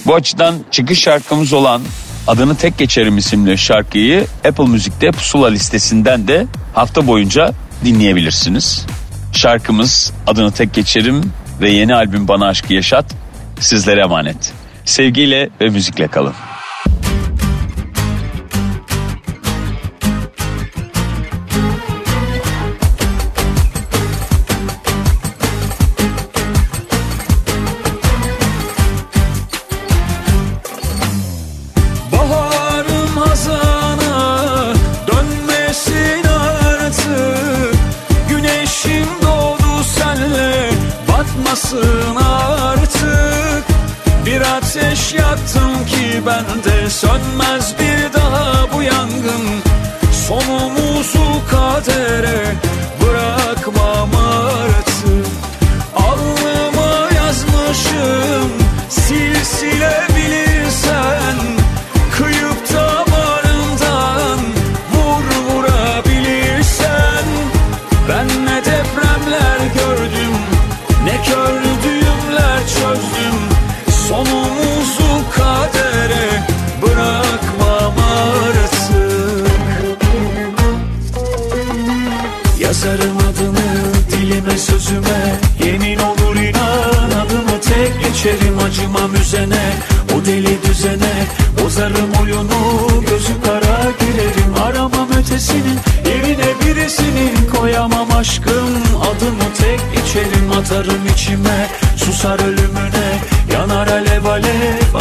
Bu 0.07 0.15
açıdan 0.15 0.55
çıkış 0.71 1.01
şarkımız 1.01 1.53
olan 1.53 1.83
Adını 2.27 2.57
Tek 2.57 2.79
Geçerim 2.79 3.19
isimli 3.19 3.59
şarkıyı 3.59 4.27
Apple 4.49 4.65
Müzik'te 4.65 5.11
Pusula 5.11 5.49
listesinden 5.49 6.29
de 6.29 6.47
hafta 6.75 7.07
boyunca 7.07 7.53
dinleyebilirsiniz. 7.85 8.87
Şarkımız 9.33 10.13
Adını 10.27 10.53
Tek 10.53 10.75
Geçerim 10.75 11.33
ve 11.61 11.71
yeni 11.71 11.95
albüm 11.95 12.29
Bana 12.29 12.47
Aşkı 12.47 12.75
Yaşat 12.75 13.05
sizlere 13.61 14.01
emanet. 14.01 14.53
Sevgiyle 14.85 15.51
ve 15.61 15.69
müzikle 15.69 16.09
kalın. 16.09 16.35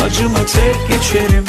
Acımı 0.09 0.45
tek 0.45 0.75
geçerim 0.89 1.45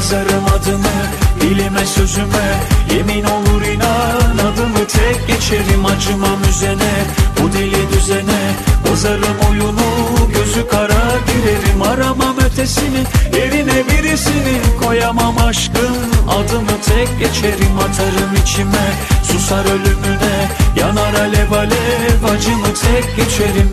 Yazarım 0.00 0.44
adını 0.44 0.96
dilime 1.40 1.86
sözüme. 1.86 2.60
Yemin 2.94 3.24
olur 3.24 3.62
inan 3.62 4.38
adımı 4.38 4.86
tek 4.86 5.28
geçerim 5.28 5.86
Acımam 5.86 6.38
üzene 6.50 6.92
bu 7.40 7.52
deli 7.52 7.92
düzene 7.92 8.54
Bozarım 8.90 9.36
oyunu 9.50 9.88
gözü 10.34 10.68
kara 10.68 11.04
girerim 11.26 11.82
Aramam 11.82 12.36
ötesini. 12.46 13.04
Yerine 13.36 13.88
birisini 13.88 14.60
Koyamam 14.84 15.38
aşkım 15.38 15.96
adımı 16.28 16.80
tek 16.86 17.18
geçerim 17.18 17.78
Atarım 17.78 18.34
içime. 18.42 18.92
Susar 19.22 19.64
ölümüne 19.64 20.48
Yanar 20.76 21.14
alev 21.14 21.52
alev 21.52 22.24
acımı 22.34 22.74
tek 22.74 23.16
geçerim 23.16 23.72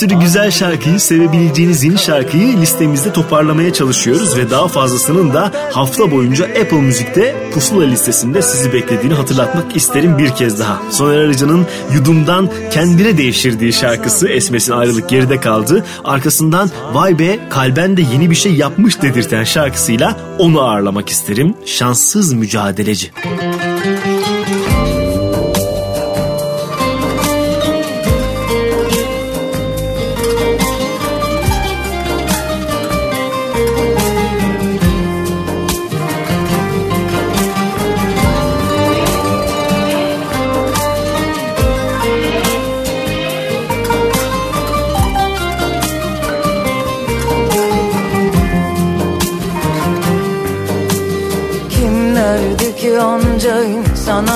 sürü 0.00 0.14
güzel 0.14 0.50
şarkıyı 0.50 1.00
sevebileceğiniz 1.00 1.84
yeni 1.84 1.98
şarkıyı 1.98 2.56
listemizde 2.60 3.12
toparlamaya 3.12 3.72
çalışıyoruz 3.72 4.36
ve 4.36 4.50
daha 4.50 4.68
fazlasının 4.68 5.34
da 5.34 5.52
hafta 5.72 6.10
boyunca 6.10 6.44
Apple 6.44 6.80
Müzik'te 6.80 7.50
Pusula 7.54 7.84
listesinde 7.84 8.42
sizi 8.42 8.72
beklediğini 8.72 9.14
hatırlatmak 9.14 9.76
isterim 9.76 10.18
bir 10.18 10.30
kez 10.30 10.58
daha. 10.60 10.82
Soner 10.90 11.18
Arıcan'ın 11.18 11.66
Yudum'dan 11.94 12.50
kendine 12.72 13.18
değiştirdiği 13.18 13.72
şarkısı 13.72 14.28
Esmes'in 14.28 14.72
ayrılık 14.72 15.08
geride 15.08 15.40
kaldı. 15.40 15.84
Arkasından 16.04 16.70
Vay 16.92 17.18
be 17.18 17.38
kalben 17.50 17.96
de 17.96 18.02
yeni 18.12 18.30
bir 18.30 18.34
şey 18.34 18.54
yapmış 18.54 19.02
dedirten 19.02 19.44
şarkısıyla 19.44 20.16
onu 20.38 20.60
ağırlamak 20.60 21.08
isterim. 21.08 21.54
Şanssız 21.66 22.32
mücadeleci. 22.32 23.10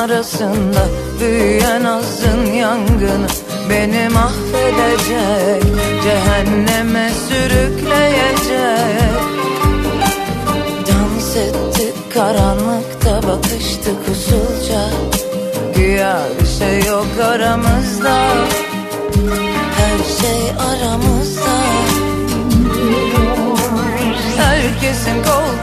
Arasında 0.05 0.89
Büyüyen 1.21 1.85
azın 1.85 2.47
yangını 2.47 3.27
Beni 3.71 4.09
mahvedecek 4.09 5.63
Cehenneme 6.05 7.11
sürükleyecek. 7.29 9.15
Dans 10.87 11.37
ettik 11.37 12.15
karanlıkta 12.15 13.29
bakıştık 13.29 14.09
usulca 14.11 14.81
Güya 15.77 16.19
bir 16.41 16.47
şey 16.47 16.91
yok 16.91 17.07
aramızda. 17.23 18.19
Her 19.77 19.99
şey 20.21 20.51
aramızda. 20.51 21.55
Herkesin 24.37 25.23
koltuğu 25.23 25.54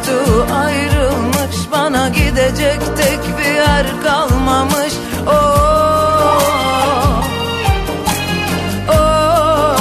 Bana 1.94 2.10
gidecek 2.10 2.80
tek 2.98 3.20
bir 3.38 3.56
yer 3.56 3.86
kalmamış 4.04 4.94
Oh, 5.28 5.32
oh. 8.89 9.78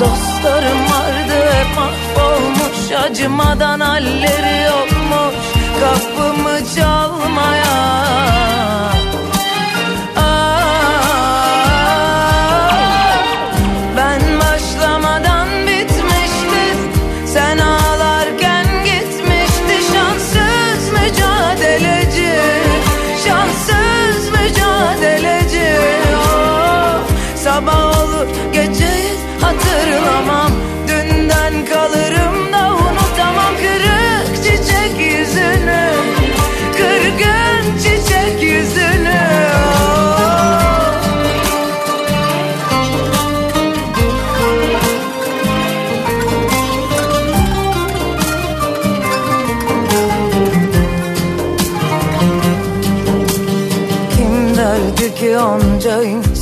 Dostlarım 0.00 0.78
vardı 0.78 1.36
hep 1.52 1.76
mahvolmuş 1.76 2.92
Acımadan 3.04 3.80
halleri 3.80 4.43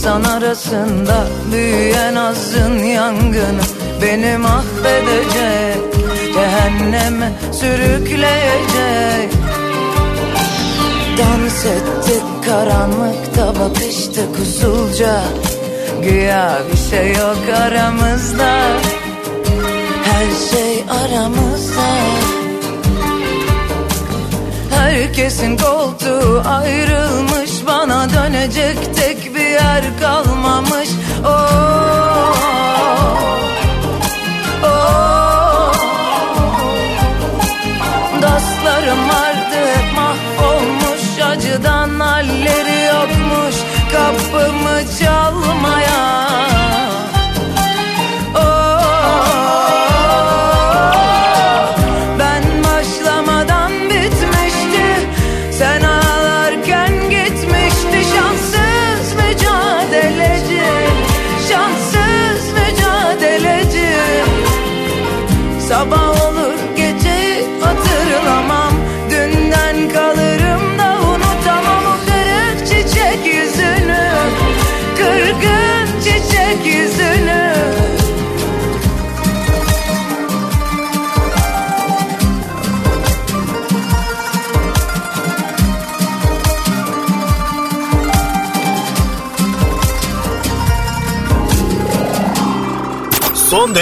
insan 0.03 0.25
arasında 0.25 1.27
Büyüyen 1.53 2.15
azın 2.15 2.79
yangını 2.79 3.63
Beni 4.03 4.37
mahvedecek 4.37 5.95
Cehenneme 6.35 7.33
sürükleyecek. 7.53 9.33
Dans 11.19 11.67
ettik 11.67 12.23
karanlıkta 12.47 13.55
bakıştık 13.61 14.39
usulca 14.43 15.23
Güya 16.03 16.59
bir 16.73 16.91
şey 16.91 17.09
yok 17.09 17.59
aramızda. 17.63 18.59
Her 20.05 20.27
şey 20.51 20.85
aramızda. 20.91 21.83
Herkesin 24.71 25.57
koltuğu 25.57 26.43
ayrılmış 26.47 27.67
Bana 27.67 28.09
dönecek 28.11 28.97
tek 28.97 29.12
yer 29.53 29.85
kalmamış 30.01 30.89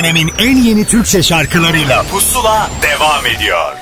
dönemin 0.02 0.30
en 0.38 0.56
yeni 0.56 0.84
Türkçe 0.84 1.22
şarkılarıyla 1.22 2.02
Pusula 2.02 2.70
devam 2.82 3.26
ediyor. 3.26 3.76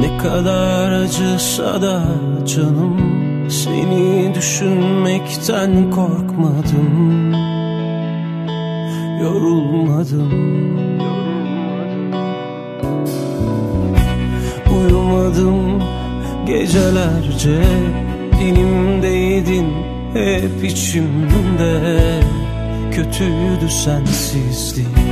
Ne 0.00 0.18
kadar 0.18 0.92
acısa 0.92 1.82
da 1.82 2.02
canım 2.46 2.96
Seni 3.50 4.34
düşünmekten 4.34 5.90
korkmadım 5.90 7.55
Yorulmadım. 9.26 10.30
Uyumadım 14.76 15.82
gecelerce. 16.46 17.62
Dilimdeydin 18.40 19.66
hep 20.14 20.64
içimde. 20.64 22.20
Kötüydü 22.92 23.70
sensizlik 23.84 25.05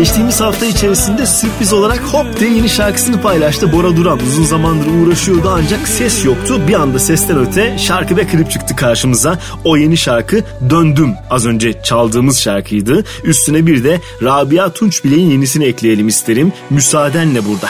Geçtiğimiz 0.00 0.40
hafta 0.40 0.66
içerisinde 0.66 1.26
sürpriz 1.26 1.72
olarak 1.72 1.98
Hop 1.98 2.40
diye 2.40 2.50
yeni 2.50 2.68
şarkısını 2.68 3.22
paylaştı 3.22 3.72
Bora 3.72 3.96
Duran. 3.96 4.18
Uzun 4.18 4.44
zamandır 4.44 4.86
uğraşıyordu 4.86 5.50
ancak 5.50 5.88
ses 5.88 6.24
yoktu. 6.24 6.60
Bir 6.68 6.74
anda 6.74 6.98
sesten 6.98 7.38
öte 7.38 7.78
şarkı 7.78 8.16
ve 8.16 8.26
klip 8.26 8.50
çıktı 8.50 8.76
karşımıza. 8.76 9.38
O 9.64 9.76
yeni 9.76 9.96
şarkı 9.96 10.44
Döndüm 10.70 11.14
az 11.30 11.46
önce 11.46 11.82
çaldığımız 11.82 12.40
şarkıydı. 12.40 13.04
Üstüne 13.24 13.66
bir 13.66 13.84
de 13.84 14.00
Rabia 14.22 14.72
Tunç 14.72 15.04
Bilek'in 15.04 15.30
yenisini 15.30 15.64
ekleyelim 15.64 16.08
isterim. 16.08 16.52
Müsaadenle 16.70 17.44
burada. 17.44 17.68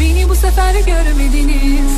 Beni 0.00 0.28
bu 0.28 0.34
sefer 0.34 0.74
görmediniz 0.74 1.90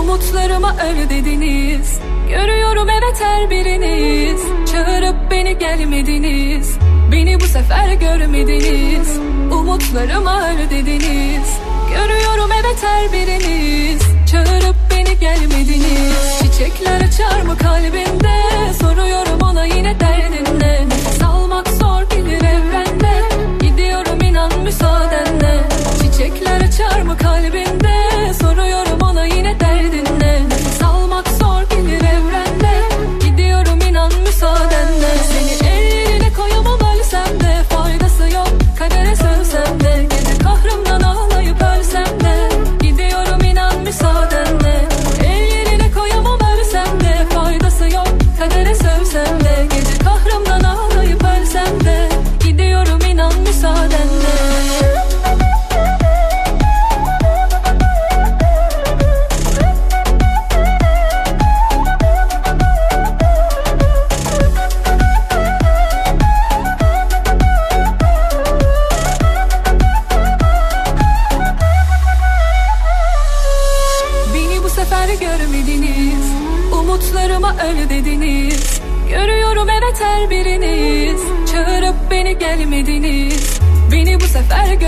Umutlarıma 0.00 0.76
öyle 0.88 1.10
dediniz 1.10 1.98
Görüyorum 2.28 2.88
evet 2.90 3.16
her 3.22 3.50
biriniz 3.50 4.40
Çağırıp 4.72 5.30
beni 5.30 5.58
gelmediniz 5.58 6.78
Beni 7.12 7.40
bu 7.40 7.44
sefer 7.44 7.92
görmediniz. 7.92 9.08
Umutlarıma 9.52 10.48
öyle 10.48 10.70
dediniz. 10.70 11.48
Görüyorum 11.90 12.50
evet 12.60 12.76
her 12.82 13.12
biriniz. 13.12 14.02
Çağırıp 14.32 14.76
beni 14.90 15.18
gelmediniz. 15.18 16.38
Çiçekler 16.42 17.00
açar 17.00 17.42
mı 17.42 17.58
kalbinde 17.58 18.38
Soruyorum 18.80 19.40
ona 19.42 19.64
yine 19.64 20.00
derdin 20.00 20.60
ne 20.60 20.88
Nefes 20.88 21.22
almak 21.22 21.68
zor 21.68 22.02
gelir 22.10 22.44
evrende. 22.44 23.22
Gidiyorum 23.60 24.20
inan 24.22 24.60
müsaadenle. 24.60 25.62
Çiçekler 26.02 26.60
açar 26.60 27.02
mı 27.02 27.18
kalbinde 27.18 27.94
Soruyorum 28.42 28.87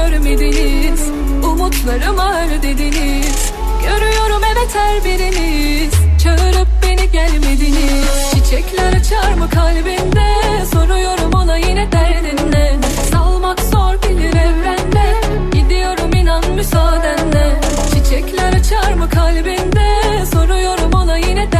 görmediniz. 0.00 1.00
Umutlarıma 1.44 2.40
öyle 2.40 2.62
dediniz. 2.62 3.52
Görüyorum 3.82 4.42
evet 4.52 4.74
her 4.74 5.04
biriniz. 5.04 5.92
Çağırıp 6.22 6.68
beni 6.82 7.10
gelmediniz. 7.10 8.30
Çiçekler 8.34 8.92
açar 8.92 9.34
mı 9.34 9.50
kalbinde? 9.50 10.26
Soruyorum 10.72 11.32
ona 11.34 11.56
yine 11.56 11.92
derdin 11.92 12.52
ne 12.52 12.80
Nefes 12.80 13.14
almak 13.14 13.60
zor 13.60 13.94
gelir 13.94 14.32
evrende. 14.36 15.14
Gidiyorum 15.52 16.12
inan 16.14 16.50
müsaadenle. 16.50 17.60
Çiçekler 17.94 18.52
açar 18.52 18.92
mı 18.92 19.10
kalbinde? 19.10 20.26
Soruyorum 20.32 20.92
ona 20.94 21.16
yine 21.16 21.52
derdin 21.52 21.59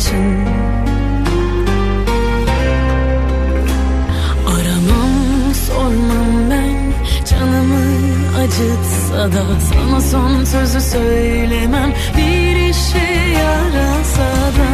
için. 0.00 0.46
Aramam, 4.46 5.54
sormam 5.66 6.50
ben. 6.50 6.92
Canımı 7.30 7.84
acıtsa 8.38 9.32
da 9.32 9.44
Sana 9.60 10.00
son 10.00 10.44
sözü 10.44 10.80
söylemem. 10.80 11.92
Bir 12.16 12.56
işe 12.70 13.32
yarasa 13.38 14.30
da 14.58 14.70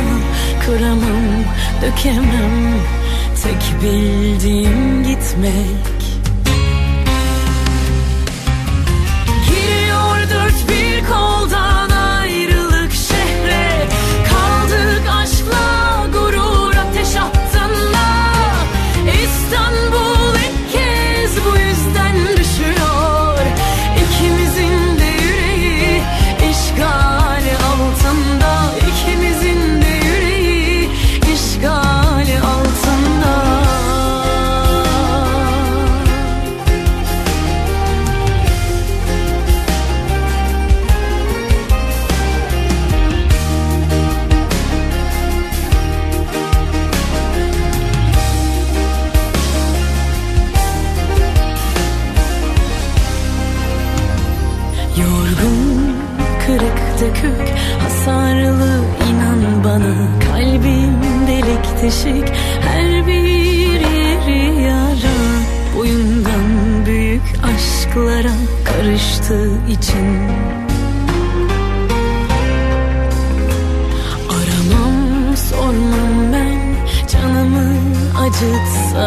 Kıramam, 0.66 1.45
dökemem. 1.83 2.74
Tek 3.43 3.83
bildiğim 3.83 5.03
gitmek 5.03 5.95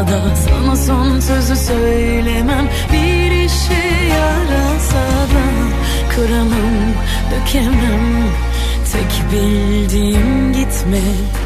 da 0.08 0.36
Sana 0.36 0.76
son 0.76 1.20
sözü 1.20 1.56
söylemem. 1.56 2.70
Bir 2.92 3.32
işe 3.32 4.06
yarasa 4.14 5.06
da 5.34 5.46
Kıramam, 6.16 6.94
dökemem. 7.32 8.24
Tek 8.92 9.32
bildiğim 9.32 10.54
gitmek 10.54 11.39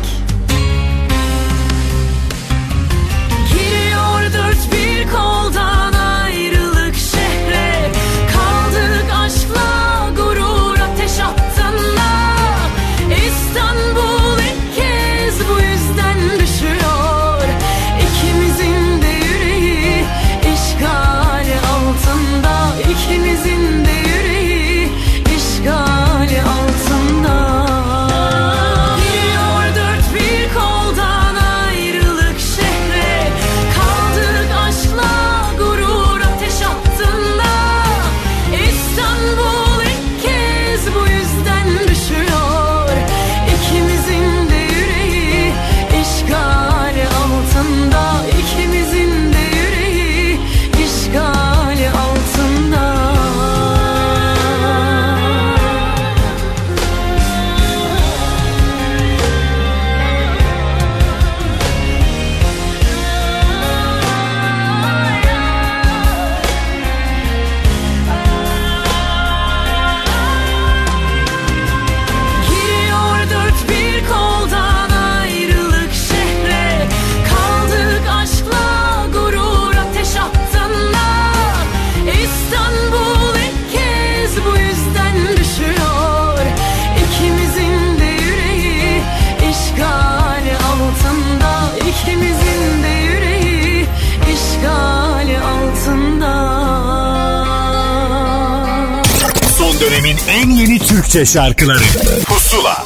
Türkçe 101.13 101.33
şarkıları 101.33 101.83
Pusula 102.25 102.85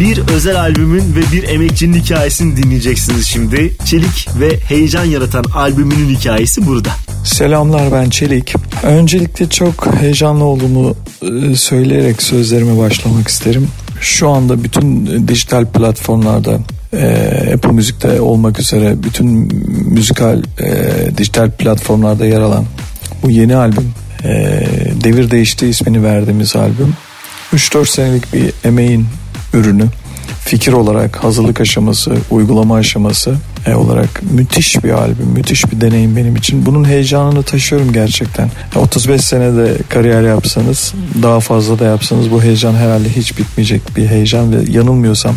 Bir 0.00 0.18
özel 0.18 0.60
albümün 0.60 1.14
ve 1.16 1.32
bir 1.32 1.48
emekçinin 1.48 2.00
hikayesini 2.00 2.56
dinleyeceksiniz 2.56 3.26
şimdi. 3.26 3.76
Çelik 3.84 4.28
ve 4.40 4.58
heyecan 4.60 5.04
yaratan 5.04 5.44
albümünün 5.54 6.16
hikayesi 6.16 6.66
burada. 6.66 6.90
Selamlar 7.24 7.92
ben 7.92 8.10
Çelik. 8.10 8.54
Öncelikle 8.82 9.48
çok 9.48 9.86
heyecanlı 10.00 10.44
olduğumu 10.44 10.96
e, 11.22 11.56
söyleyerek 11.56 12.22
sözlerime 12.22 12.78
başlamak 12.78 13.28
isterim. 13.28 13.68
Şu 14.00 14.28
anda 14.28 14.64
bütün 14.64 15.06
dijital 15.28 15.66
platformlarda 15.66 16.60
e, 16.92 17.06
Apple 17.54 17.72
Müzik'te 17.72 18.20
olmak 18.20 18.60
üzere 18.60 19.02
bütün 19.02 19.26
müzikal 19.92 20.42
e, 20.60 21.18
dijital 21.18 21.50
platformlarda 21.50 22.26
yer 22.26 22.40
alan 22.40 22.64
bu 23.22 23.30
yeni 23.30 23.56
albüm 23.56 23.87
Devir 25.08 25.30
Değişti 25.30 25.66
ismini 25.66 26.04
verdiğimiz 26.04 26.56
albüm 26.56 26.94
3-4 27.54 27.86
senelik 27.86 28.32
bir 28.32 28.52
emeğin 28.64 29.06
ürünü 29.54 29.84
fikir 30.40 30.72
olarak 30.72 31.24
hazırlık 31.24 31.60
aşaması, 31.60 32.14
uygulama 32.30 32.76
aşaması 32.76 33.36
e, 33.66 33.74
olarak 33.74 34.22
müthiş 34.22 34.84
bir 34.84 34.90
albüm, 34.90 35.26
müthiş 35.26 35.72
bir 35.72 35.80
deneyim 35.80 36.16
benim 36.16 36.36
için. 36.36 36.66
Bunun 36.66 36.84
heyecanını 36.84 37.42
taşıyorum 37.42 37.92
gerçekten. 37.92 38.50
35 38.76 39.20
senede 39.20 39.76
kariyer 39.88 40.22
yapsanız, 40.22 40.94
daha 41.22 41.40
fazla 41.40 41.78
da 41.78 41.84
yapsanız 41.84 42.30
bu 42.30 42.42
heyecan 42.42 42.74
herhalde 42.74 43.08
hiç 43.08 43.38
bitmeyecek 43.38 43.96
bir 43.96 44.06
heyecan 44.06 44.52
ve 44.52 44.70
yanılmıyorsam 44.70 45.34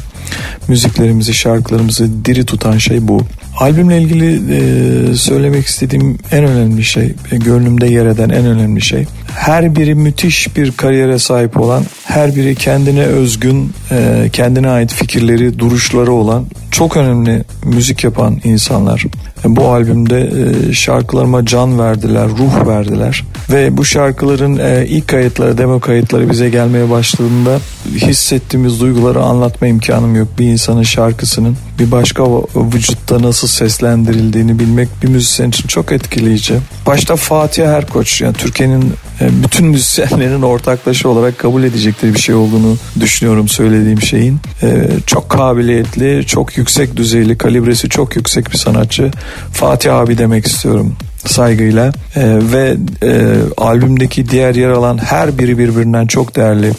müziklerimizi, 0.68 1.34
şarkılarımızı 1.34 2.26
diri 2.26 2.46
tutan 2.46 2.78
şey 2.78 3.08
bu. 3.08 3.22
Albümle 3.60 4.02
ilgili 4.02 4.42
e, 4.56 5.16
söylemek 5.16 5.66
istediğim 5.66 6.18
en 6.32 6.44
önemli 6.44 6.84
şey, 6.84 7.14
e, 7.32 7.38
gönlümde 7.38 7.88
yer 7.88 8.06
eden 8.06 8.30
en 8.30 8.46
önemli 8.46 8.82
şey. 8.82 9.06
Her 9.36 9.76
biri 9.76 9.96
müthiş 9.96 10.58
bir 10.58 10.72
kariyere 10.72 11.20
sahip 11.20 11.60
olan, 11.60 11.84
her 12.06 12.36
biri 12.36 12.56
kendine 12.56 13.04
özgün, 13.04 13.74
e, 13.92 14.30
kendine 14.34 14.70
ait 14.70 14.94
fikirleri, 14.94 15.60
duruşları 15.60 16.12
olan 16.12 16.46
çok 16.72 16.98
önemli 16.98 17.44
müzik 17.66 18.04
yapan 18.04 18.42
insanlar. 18.44 19.06
E, 19.46 19.56
bu 19.56 19.68
albümde 19.68 20.22
e, 20.22 20.74
şarkılarıma 20.74 21.46
can 21.46 21.80
verdiler, 21.80 22.28
ruh 22.28 22.68
verdiler. 22.68 23.24
Ve 23.52 23.78
bu 23.78 23.86
şarkıların 23.86 24.58
e, 24.58 24.86
ilk 24.88 25.08
kayıtları, 25.08 25.58
demo 25.58 25.80
kayıtları 25.80 26.30
bize 26.30 26.50
gelmeye 26.50 26.90
başladığında 26.90 27.60
hissettiğimiz 27.96 28.82
duyguları 28.82 29.22
anlatma 29.22 29.68
imkanım 29.68 30.16
yok. 30.16 30.28
Bir 30.40 30.46
insanın 30.46 30.84
şarkısının 30.84 31.58
bir 31.80 31.92
başka 31.92 32.24
vücutta 32.56 33.22
nasıl 33.22 33.48
seslendirildiğini 33.48 34.60
bilmek 34.60 34.88
bir 35.04 35.08
müzisyen 35.08 35.50
için 35.50 35.68
çok 35.68 35.92
etkileyici. 35.92 36.54
Başta 36.86 37.16
Fatih 37.16 37.66
Erkoç 37.66 38.22
yani 38.22 38.34
Türkiye'nin 38.34 38.94
e, 39.22 39.30
bütün 39.44 39.68
müzisyenlerin 39.68 40.42
ortaklaşa 40.42 41.10
olarak 41.10 41.40
kabul 41.40 41.64
edecekleri 41.64 42.16
bir 42.16 42.20
şey 42.20 42.36
olduğunu 42.36 42.78
düşünüyorum 43.00 43.48
söylediğim 43.48 44.02
şeyin. 44.02 44.40
E, 44.64 44.88
çok 45.06 45.30
kabiliyetli, 45.30 46.26
çok 46.26 46.58
yüksek 46.58 46.96
düzeyli, 46.96 47.38
kalibresi 47.38 47.90
çok 47.90 48.16
yüksek 48.16 48.52
bir 48.52 48.58
sanatçı. 48.58 49.12
Fatih 49.52 49.96
abi 49.96 50.18
demek 50.18 50.48
istiyorum 50.48 50.96
saygıyla 51.26 51.88
e, 52.16 52.24
ve 52.54 52.78
e, 53.04 53.32
albümdeki 53.58 54.30
diğer 54.30 54.56
yer 54.56 54.70
alan 54.70 54.98
her 54.98 55.38
biri 55.38 55.58
birbirinden 55.58 56.08
çok 56.08 56.36
değerli 56.36 56.72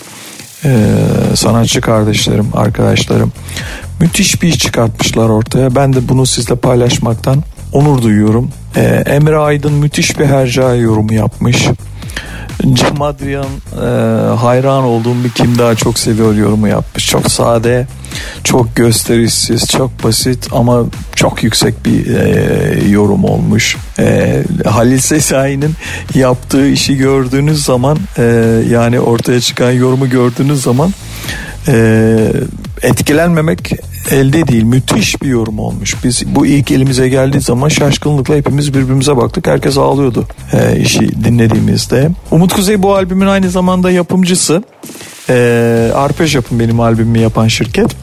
e, 0.64 0.70
sanatçı 1.34 1.80
kardeşlerim, 1.80 2.47
arkadaşlarım 2.55 3.32
müthiş 4.01 4.43
bir 4.43 4.49
iş 4.49 4.59
çıkartmışlar 4.59 5.28
ortaya. 5.28 5.74
Ben 5.74 5.93
de 5.93 6.09
bunu 6.09 6.26
sizle 6.26 6.57
paylaşmaktan 6.57 7.43
onur 7.72 8.03
duyuyorum. 8.03 8.51
E, 8.76 8.80
Emre 9.07 9.36
Aydın 9.36 9.72
müthiş 9.72 10.18
bir 10.18 10.26
herca 10.26 10.74
yorumu 10.74 11.14
yapmış. 11.14 11.68
Cem 12.72 13.02
Adrian 13.02 13.46
e, 13.72 13.86
hayran 14.36 14.84
olduğum 14.84 15.24
bir 15.24 15.30
kim 15.30 15.58
daha 15.58 15.74
çok 15.74 15.98
seviyor 15.98 16.34
yorumu 16.34 16.68
yapmış. 16.68 17.06
Çok 17.06 17.30
sade, 17.30 17.86
çok 18.44 18.76
gösterişsiz, 18.76 19.66
çok 19.68 20.04
basit 20.04 20.48
ama 20.52 20.84
çok 21.14 21.42
yüksek 21.42 21.84
bir 21.84 22.14
e, 22.14 22.88
yorum 22.88 23.24
olmuş. 23.24 23.76
E, 23.98 24.42
Halil 24.64 24.98
Sezai'nin 24.98 25.74
yaptığı 26.14 26.68
işi 26.68 26.96
gördüğünüz 26.96 27.64
zaman 27.64 27.98
e, 28.18 28.22
yani 28.70 29.00
ortaya 29.00 29.40
çıkan 29.40 29.70
yorumu 29.72 30.10
gördüğünüz 30.10 30.62
zaman 30.62 30.92
e, 31.68 32.32
etkilenmemek 32.82 33.72
elde 34.11 34.48
değil. 34.48 34.62
Müthiş 34.62 35.22
bir 35.22 35.28
yorum 35.28 35.59
olmuş. 35.59 35.96
Biz 36.05 36.34
bu 36.34 36.46
ilk 36.46 36.70
elimize 36.70 37.09
geldiği 37.09 37.40
zaman 37.40 37.68
şaşkınlıkla 37.68 38.34
hepimiz 38.34 38.74
birbirimize 38.74 39.16
baktık. 39.16 39.46
Herkes 39.46 39.78
ağlıyordu 39.78 40.26
e, 40.53 40.80
işi 40.80 41.24
dinlediğimizde. 41.24 42.11
Umut 42.30 42.55
Kuzey 42.55 42.82
bu 42.82 42.94
albümün 42.94 43.26
aynı 43.26 43.50
zamanda 43.50 43.90
yapımcısı. 43.90 44.62
E, 45.28 45.90
Arpej 45.94 46.34
Yapım 46.34 46.61
benim 46.61 46.80
albümümü 46.80 47.18
yapan 47.18 47.48
şirket. 47.48 47.96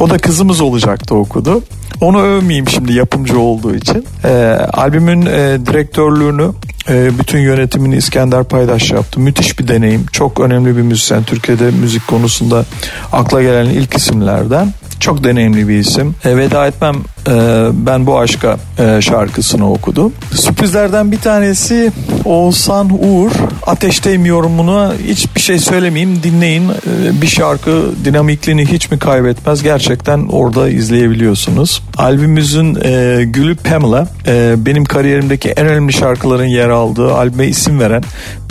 O 0.00 0.10
da 0.10 0.18
kızımız 0.18 0.60
olacaktı 0.60 1.14
okudu. 1.14 1.62
Onu 2.00 2.22
övmeyeyim 2.22 2.68
şimdi 2.68 2.92
yapımcı 2.92 3.38
olduğu 3.38 3.74
için. 3.74 4.06
E, 4.24 4.30
albümün 4.72 5.26
e, 5.26 5.58
direktörlüğünü 5.66 6.50
e, 6.88 7.18
bütün 7.18 7.38
yönetimini 7.38 7.96
İskender 7.96 8.44
Paydaş 8.44 8.90
yaptı. 8.90 9.20
Müthiş 9.20 9.58
bir 9.58 9.68
deneyim. 9.68 10.06
Çok 10.12 10.40
önemli 10.40 10.76
bir 10.76 10.82
müzisyen. 10.82 11.24
Türkiye'de 11.24 11.70
müzik 11.70 12.06
konusunda 12.06 12.64
akla 13.12 13.42
gelen 13.42 13.66
ilk 13.66 13.96
isimlerden. 13.96 14.72
Çok 15.00 15.24
deneyimli 15.24 15.68
bir 15.68 15.78
isim. 15.78 16.14
E, 16.24 16.36
veda 16.36 16.66
etmem 16.66 16.96
e, 17.28 17.32
ben 17.72 18.06
bu 18.06 18.18
aşka 18.18 18.56
e, 18.78 19.00
şarkısını 19.00 19.72
okudum. 19.72 20.12
Sürprizlerden 20.34 21.12
bir 21.12 21.18
tanesi 21.18 21.92
Oğuzhan 22.24 22.90
Uğur. 23.04 23.30
Ateşteyim 23.66 24.26
yorumunu 24.26 24.92
hiçbir 25.06 25.40
şey 25.40 25.58
söylemeyeyim 25.58 26.22
dinleyin. 26.22 26.68
E, 26.68 27.22
bir 27.22 27.26
şarkı 27.26 27.92
dinamikliğini 28.04 28.66
hiç 28.66 28.90
mi 28.90 28.98
kaybetmez? 28.98 29.62
Gerçekten 29.62 30.26
orada 30.32 30.68
izleyebiliyorsunuz. 30.68 31.82
Albümümüzün 31.96 32.78
e, 32.84 33.24
Gülü 33.24 33.56
Pamela 33.56 34.08
e, 34.26 34.54
benim 34.56 34.84
kariyerimdeki 34.84 35.48
en 35.48 35.66
önemli 35.66 35.92
şarkıların 35.92 36.44
yer 36.44 36.68
aldığı 36.68 37.14
albüme 37.14 37.46
isim 37.46 37.80
veren 37.80 38.02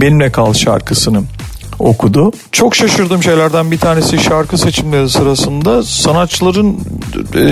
Benimle 0.02 0.32
Kal 0.32 0.54
şarkısını 0.54 1.24
okudu. 1.80 2.32
Çok 2.52 2.76
şaşırdığım 2.76 3.24
şeylerden 3.24 3.72
bir 3.72 3.78
tanesi 3.78 4.18
şarkı 4.18 4.58
seçimleri 4.58 5.10
sırasında 5.10 5.84
sanatçıların 5.84 6.78
e, 7.36 7.44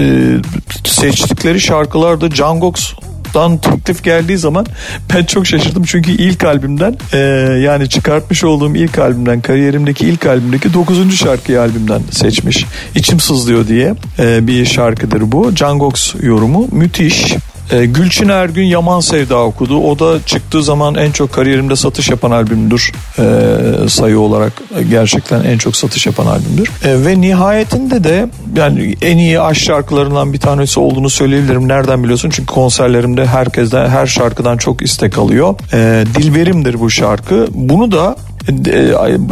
seçtikleri 0.84 1.60
şarkılarda 1.60 2.30
Cangox 2.30 2.94
dan 3.34 3.58
teklif 3.58 4.04
geldiği 4.04 4.38
zaman 4.38 4.66
ben 5.14 5.24
çok 5.24 5.48
şaşırdım 5.48 5.84
çünkü 5.84 6.12
ilk 6.12 6.44
albümden 6.44 6.96
e, 7.14 7.18
yani 7.64 7.90
çıkartmış 7.90 8.44
olduğum 8.44 8.76
ilk 8.76 9.00
albümden 9.00 9.42
kariyerimdeki 9.42 10.08
ilk 10.08 10.26
albümdeki 10.26 10.74
9. 10.74 11.16
şarkıyı 11.16 11.62
albümden 11.62 12.02
seçmiş. 12.12 12.66
İçim 12.96 13.20
sızlıyor 13.20 13.68
diye 13.68 13.96
e, 14.20 14.48
bir 14.48 14.66
şarkıdır 14.66 15.32
bu. 15.32 15.56
Cangox 15.56 16.16
yorumu 16.22 16.68
müthiş. 16.72 17.36
E, 17.72 17.86
Gülçin 17.86 18.30
Ergün 18.30 18.66
Yaman 18.66 19.00
Sevda 19.00 19.38
okudu. 19.38 19.78
O 19.78 20.00
da 20.00 20.26
çıktığı 20.26 20.64
zaman 20.64 20.96
en 20.96 21.12
çok 21.12 21.34
kariyerimde 21.34 21.76
satış 21.76 22.10
yapan 22.10 22.32
albümdür. 22.32 22.92
E, 23.20 23.90
sayı 23.90 24.20
olarak 24.20 24.54
gerçekten 24.90 25.44
en 25.44 25.58
çok 25.58 25.76
satış 25.76 26.06
yapan 26.06 26.26
albümdür. 26.26 26.70
E, 26.86 27.06
ve 27.06 27.22
nihayetinde 27.22 28.04
de 28.04 28.30
yani 28.56 28.96
en 29.02 29.18
iyi 29.18 29.42
aşk 29.42 29.62
şarkılarından 29.62 30.34
bir 30.34 30.40
tanesi 30.40 30.80
olduğunu 30.80 31.10
söyleyebilirim. 31.10 31.68
Nereden 31.68 32.04
biliyorsun? 32.04 32.30
Çünkü 32.30 32.54
konserlerimde 32.54 33.26
herkesten 33.26 33.90
her 33.90 34.08
şarkıdan 34.08 34.58
çok 34.58 34.82
istek 34.82 35.18
alıyor. 35.18 35.56
E, 35.74 36.04
Dilberim'dir 36.16 36.80
bu 36.80 36.90
şarkı. 36.90 37.48
Bunu 37.54 37.92
da 37.92 38.16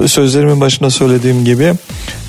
sözlerimin 0.07 0.61
başında 0.61 0.89
söylediğim 0.89 1.45
gibi 1.45 1.73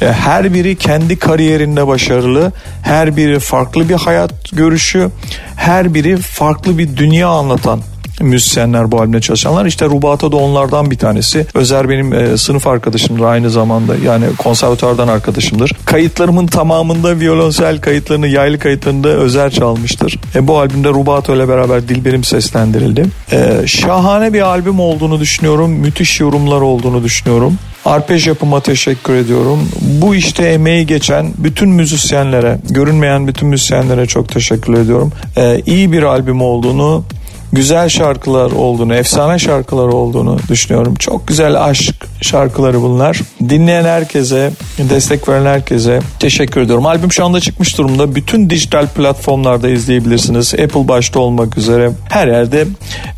e, 0.03 0.13
her 0.13 0.55
biri 0.55 0.77
kendi 0.77 1.19
kariyerinde 1.19 1.87
başarılı, 1.87 2.53
her 2.83 3.17
biri 3.17 3.39
farklı 3.39 3.89
bir 3.89 3.95
hayat 3.95 4.53
görüşü, 4.53 5.11
her 5.57 5.95
biri 5.95 6.17
farklı 6.17 6.79
bir 6.79 6.97
dünya 6.97 7.29
anlatan 7.29 7.81
müzisyenler 8.21 8.93
bu 8.93 9.01
albümde 9.01 9.21
çalışanlar. 9.21 9.67
İşte 9.67 9.85
Rubato 9.85 10.33
da 10.33 10.37
onlardan 10.37 10.91
bir 10.91 10.99
tanesi. 10.99 11.47
Özer 11.55 11.89
benim 11.89 12.13
e, 12.13 12.37
sınıf 12.37 12.67
arkadaşımdır 12.67 13.25
aynı 13.25 13.51
zamanda. 13.51 13.97
Yani 14.05 14.25
konservatuardan 14.39 15.09
arkadaşımdır. 15.09 15.73
Kayıtlarımın 15.85 16.47
tamamında 16.47 17.21
violonsel 17.21 17.81
kayıtlarını, 17.81 18.29
yaylı 18.29 18.59
kayıtlarını 18.59 19.05
da 19.05 19.09
Özer 19.09 19.51
çalmıştır. 19.51 20.19
E, 20.35 20.49
bu 20.49 20.59
albümde 20.59 20.89
Rubato 20.89 21.37
ile 21.37 21.49
beraber 21.49 21.89
Dilberim 21.89 22.25
seslendirildi. 22.25 23.05
E, 23.33 23.67
şahane 23.67 24.33
bir 24.33 24.41
albüm 24.41 24.81
olduğunu 24.81 25.21
düşünüyorum. 25.21 25.71
Müthiş 25.71 26.21
yorumlar 26.21 26.61
olduğunu 26.61 27.05
düşünüyorum. 27.05 27.59
Arpej 27.85 28.27
yapıma 28.27 28.61
teşekkür 28.61 29.15
ediyorum. 29.15 29.69
Bu 29.81 30.15
işte 30.15 30.45
emeği 30.45 30.87
geçen 30.87 31.33
bütün 31.39 31.69
müzisyenlere, 31.69 32.59
görünmeyen 32.71 33.27
bütün 33.27 33.49
müzisyenlere 33.49 34.07
çok 34.07 34.29
teşekkür 34.29 34.75
ediyorum. 34.75 35.13
Ee, 35.37 35.63
iyi 35.67 35.93
bir 35.93 36.03
albüm 36.03 36.43
olduğunu 36.43 37.05
güzel 37.53 37.89
şarkılar 37.89 38.51
olduğunu, 38.51 38.95
efsane 38.95 39.39
şarkılar 39.39 39.89
olduğunu 39.89 40.39
düşünüyorum. 40.49 40.95
Çok 40.95 41.29
güzel 41.29 41.65
aşk 41.65 42.07
şarkıları 42.23 42.83
bunlar. 42.83 43.21
Dinleyen 43.49 43.85
herkese, 43.85 44.51
destek 44.79 45.29
veren 45.29 45.47
herkese 45.47 46.01
teşekkür 46.19 46.61
ediyorum. 46.61 46.87
Albüm 46.87 47.13
şu 47.13 47.25
anda 47.25 47.41
çıkmış 47.41 47.79
durumda. 47.79 48.15
Bütün 48.15 48.51
dijital 48.51 48.87
platformlarda 48.87 49.69
izleyebilirsiniz. 49.69 50.55
Apple 50.55 50.89
başta 50.89 51.21
olmak 51.21 51.59
üzere 51.59 51.91
her 52.09 52.29
yerde 52.29 52.67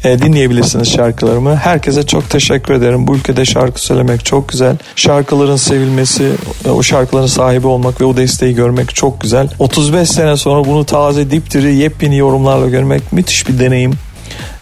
e, 0.04 0.18
dinleyebilirsiniz 0.18 0.92
şarkılarımı. 0.92 1.56
Herkese 1.56 2.06
çok 2.06 2.30
teşekkür 2.30 2.74
ederim. 2.74 3.06
Bu 3.06 3.16
ülkede 3.16 3.44
şarkı 3.44 3.80
söylemek 3.80 4.24
çok 4.24 4.48
güzel. 4.48 4.76
Şarkıların 4.96 5.56
sevilmesi, 5.56 6.30
e, 6.64 6.70
o 6.70 6.82
şarkıların 6.82 7.26
sahibi 7.26 7.66
olmak 7.66 8.00
ve 8.00 8.04
o 8.04 8.16
desteği 8.16 8.54
görmek 8.54 8.94
çok 8.94 9.20
güzel. 9.20 9.48
35 9.58 10.08
sene 10.08 10.36
sonra 10.36 10.64
bunu 10.64 10.84
taze 10.84 11.30
dipdiri 11.30 11.74
yepyeni 11.74 12.16
yorumlarla 12.16 12.68
görmek 12.68 13.12
müthiş 13.12 13.48
bir 13.48 13.58
deneyim. 13.58 13.92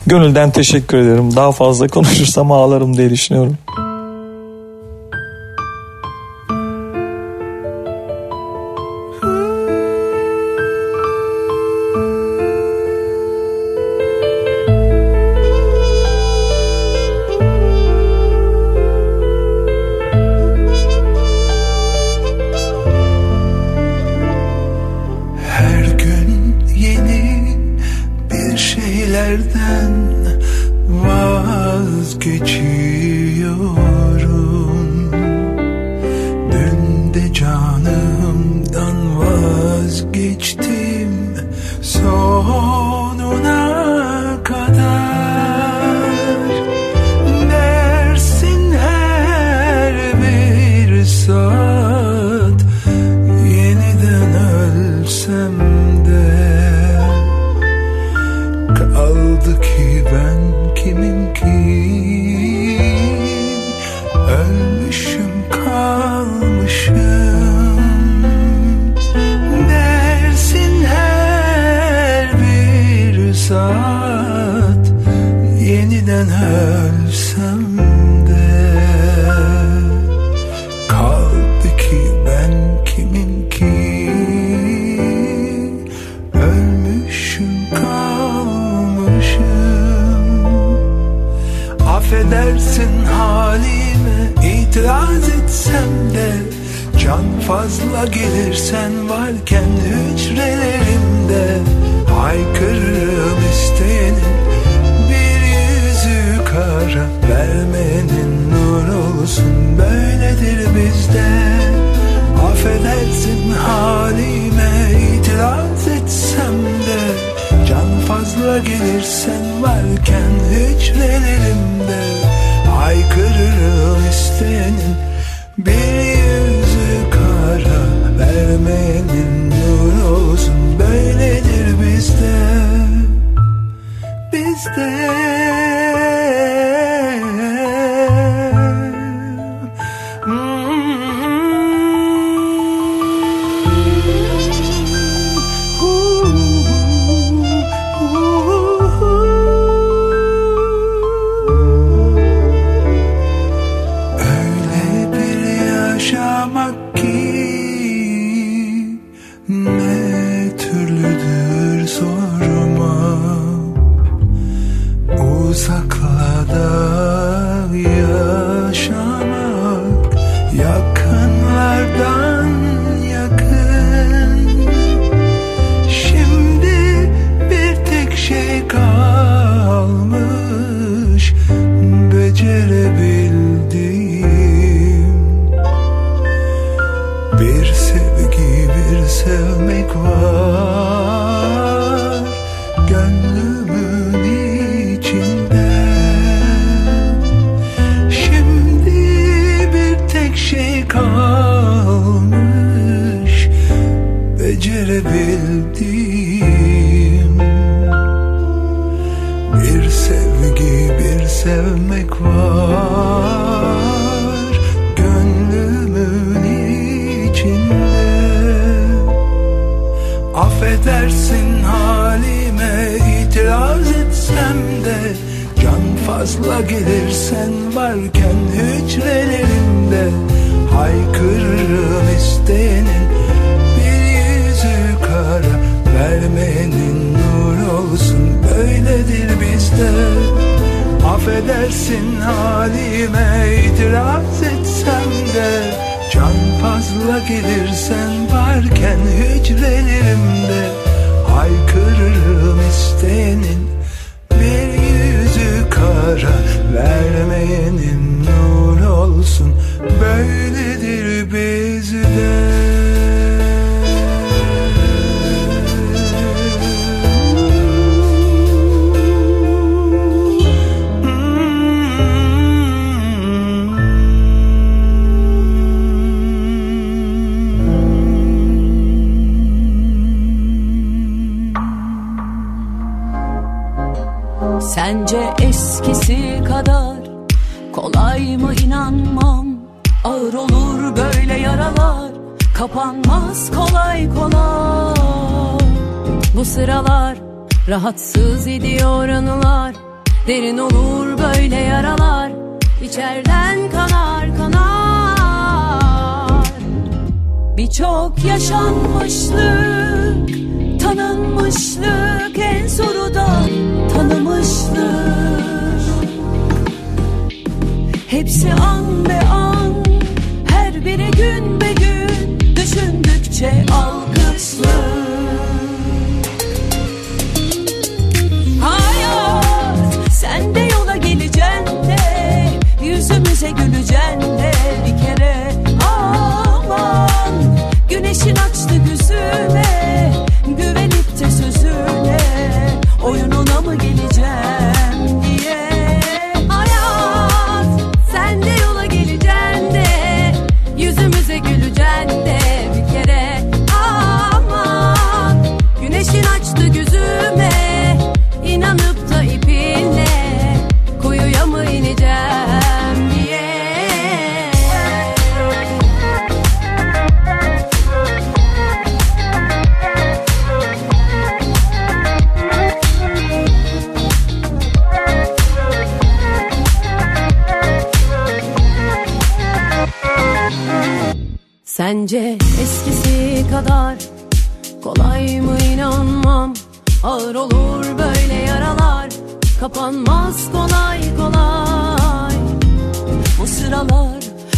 Gönülden 0.06 0.50
teşekkür 0.50 0.98
ederim. 0.98 1.36
Daha 1.36 1.52
fazla 1.52 1.88
konuşursam 1.88 2.52
ağlarım 2.52 2.96
diye 2.96 3.10
düşünüyorum. 3.10 3.58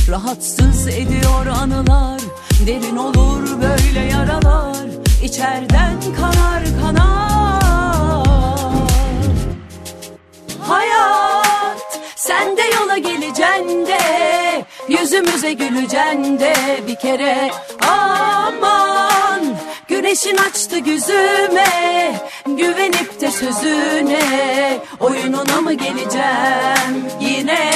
Rahatsız 0.09 0.89
ediyor 0.89 1.47
anılar 1.47 2.21
Derin 2.67 2.97
olur 2.97 3.63
böyle 3.63 4.01
yaralar 4.01 4.77
İçeriden 5.23 5.95
kanar 6.17 6.65
kanar. 6.83 7.59
Hayat 10.61 12.01
sen 12.17 12.57
de 12.57 12.63
yola 12.63 12.99
geleceksin 12.99 13.87
de 13.87 13.99
Yüzümüze 14.89 15.53
güleceksin 15.53 16.39
de 16.39 16.55
bir 16.87 16.97
kere 16.97 17.51
Aman. 17.89 19.57
Güneşin 19.89 20.37
açtı 20.37 20.77
yüzüme 20.77 22.21
Güvenip 22.47 23.21
de 23.21 23.31
sözüne 23.31 24.79
Oyununa 25.01 25.61
mı 25.61 25.73
geleceğim 25.73 27.05
yine 27.21 27.73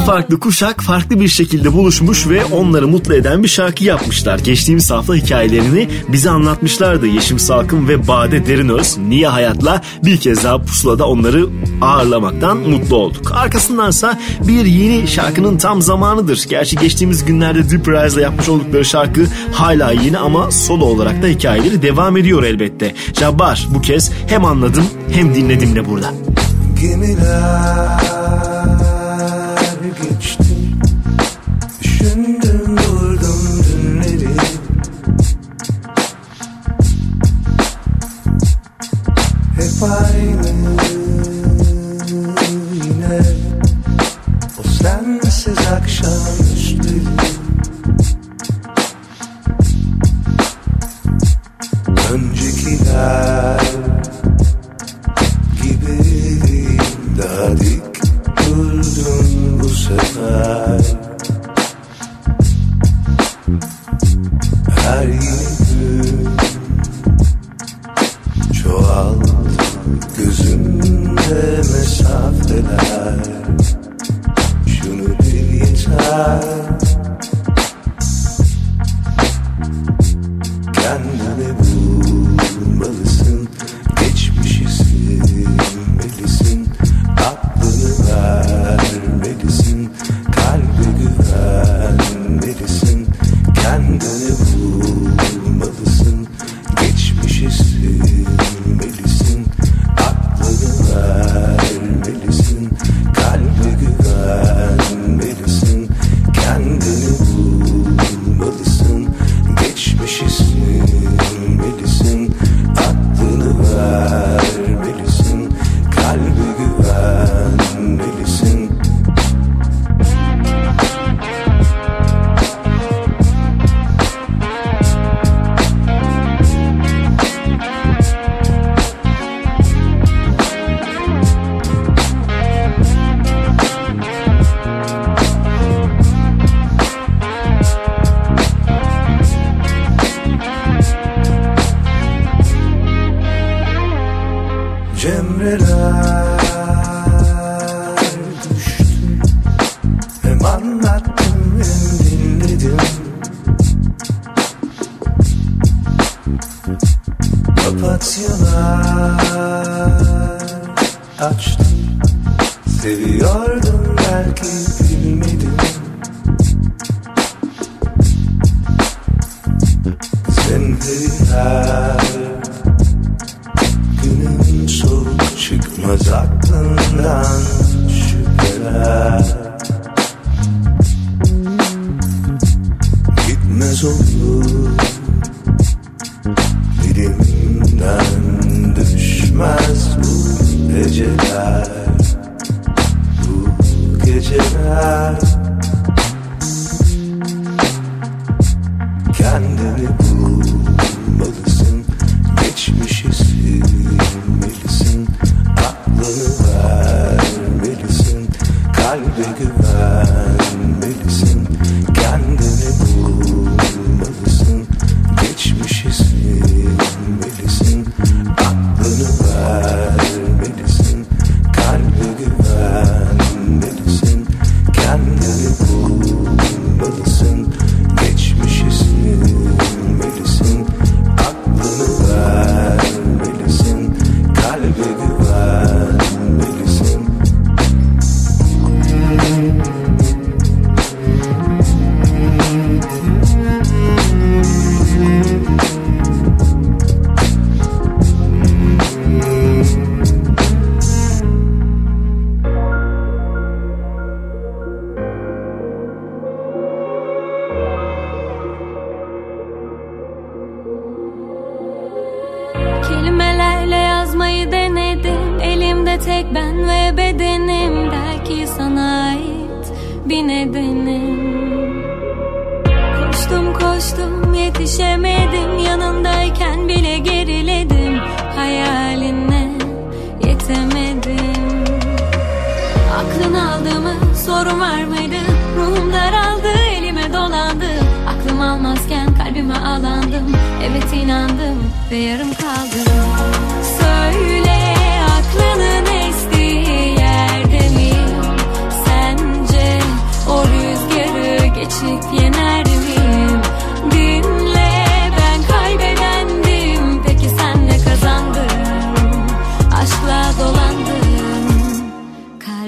İki 0.00 0.06
farklı 0.06 0.40
kuşak 0.40 0.82
farklı 0.82 1.20
bir 1.20 1.28
şekilde 1.28 1.72
buluşmuş 1.72 2.28
ve 2.28 2.44
onları 2.44 2.88
mutlu 2.88 3.14
eden 3.14 3.42
bir 3.42 3.48
şarkı 3.48 3.84
yapmışlar. 3.84 4.38
Geçtiğimiz 4.38 4.90
hafta 4.90 5.14
hikayelerini 5.14 5.88
bize 6.08 6.30
anlatmışlardı 6.30 7.06
Yeşim 7.06 7.38
Salkım 7.38 7.88
ve 7.88 8.08
Bade 8.08 8.46
Derinöz. 8.46 8.98
Niye 8.98 9.28
Hayat'la 9.28 9.80
bir 10.04 10.16
kez 10.16 10.44
daha 10.44 10.62
pusulada 10.62 11.06
onları 11.06 11.46
ağırlamaktan 11.80 12.56
mutlu 12.56 12.96
olduk. 12.96 13.32
Arkasındansa 13.32 14.18
bir 14.48 14.64
yeni 14.64 15.08
şarkının 15.08 15.58
tam 15.58 15.82
zamanıdır. 15.82 16.46
Gerçi 16.48 16.76
geçtiğimiz 16.76 17.24
günlerde 17.24 17.70
Deep 17.70 17.88
Rise'la 17.88 18.20
yapmış 18.20 18.48
oldukları 18.48 18.84
şarkı 18.84 19.26
hala 19.52 19.92
yeni 19.92 20.18
ama 20.18 20.50
solo 20.50 20.84
olarak 20.84 21.22
da 21.22 21.26
hikayeleri 21.26 21.82
devam 21.82 22.16
ediyor 22.16 22.42
elbette. 22.42 22.94
Jabbar 23.18 23.68
bu 23.74 23.80
kez 23.80 24.10
hem 24.26 24.44
anladım 24.44 24.84
hem 25.12 25.34
dinledim 25.34 25.76
de 25.76 25.88
burada. 25.88 26.14
Gemiler 26.80 28.59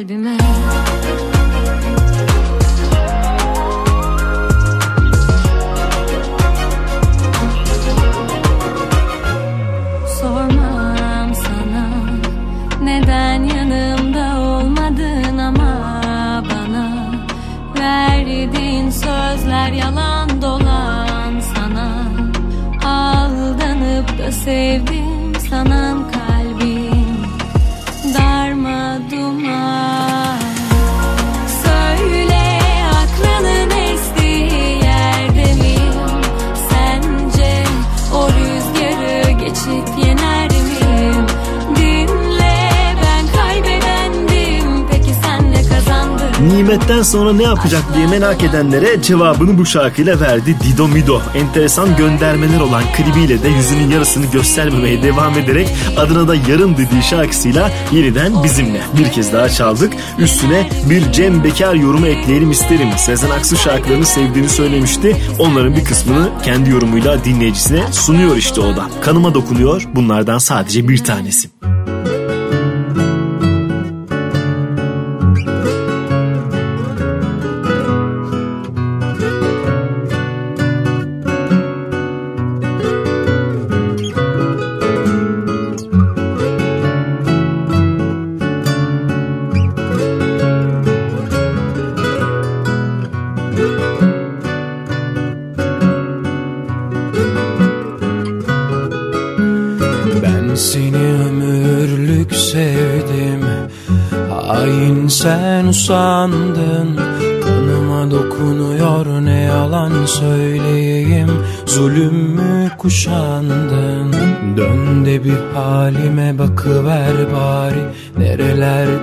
kalbime 0.03 0.82
sonra 47.13 47.33
ne 47.33 47.43
yapacak 47.43 47.83
diye 47.95 48.07
merak 48.07 48.43
edenlere 48.43 49.03
cevabını 49.03 49.59
bu 49.59 49.67
şarkıyla 49.67 50.21
verdi 50.21 50.57
Dido 50.63 50.89
Mido. 50.89 51.21
Enteresan 51.35 51.97
göndermeler 51.97 52.61
olan 52.61 52.83
klibiyle 52.97 53.43
de 53.43 53.49
yüzünün 53.49 53.91
yarısını 53.91 54.27
göstermemeye 54.27 55.03
devam 55.03 55.39
ederek 55.39 55.69
adına 55.97 56.29
da 56.29 56.35
yarım 56.35 56.77
dediği 56.77 57.03
şarkısıyla 57.03 57.71
yeniden 57.93 58.45
bizimle. 58.45 58.81
Bir 58.99 59.13
kez 59.13 59.33
daha 59.33 59.49
çaldık. 59.49 59.93
Üstüne 60.19 60.71
bir 60.91 61.13
Cem 61.13 61.45
Bekar 61.45 61.75
yorumu 61.75 62.07
ekleyelim 62.07 62.51
isterim. 62.51 62.89
Sezen 62.97 63.31
Aksu 63.31 63.57
şarkılarını 63.57 64.07
sevdiğini 64.07 64.49
söylemişti. 64.49 65.17
Onların 65.39 65.77
bir 65.77 65.85
kısmını 65.85 66.29
kendi 66.45 66.71
yorumuyla 66.71 67.25
dinleyicisine 67.25 67.93
sunuyor 67.93 68.37
işte 68.37 68.61
o 68.61 68.77
da. 68.77 68.91
Kanıma 69.01 69.35
dokunuyor. 69.35 69.89
Bunlardan 69.95 70.39
sadece 70.39 70.89
bir 70.89 71.05
tanesi. 71.05 71.51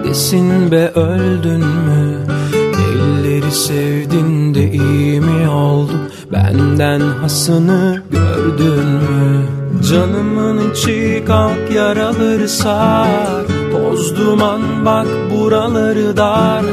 Nerelerdesin 0.09 0.71
be 0.71 0.91
öldün 0.95 1.65
mü? 1.65 2.25
Elleri 2.55 3.51
sevdin 3.51 4.55
de 4.55 4.71
iyi 4.71 5.21
mi 5.21 5.49
oldu 5.49 5.91
Benden 6.31 6.99
hasını 6.99 8.01
gördün 8.11 8.85
mü? 8.87 9.45
Canımın 9.89 10.71
içi 10.71 11.23
kalk 11.27 11.71
yaraları 11.75 12.49
sar. 12.49 13.45
Toz 13.71 14.17
duman 14.17 14.61
bak 14.85 15.07
buraları 15.31 16.17
dar. 16.17 16.63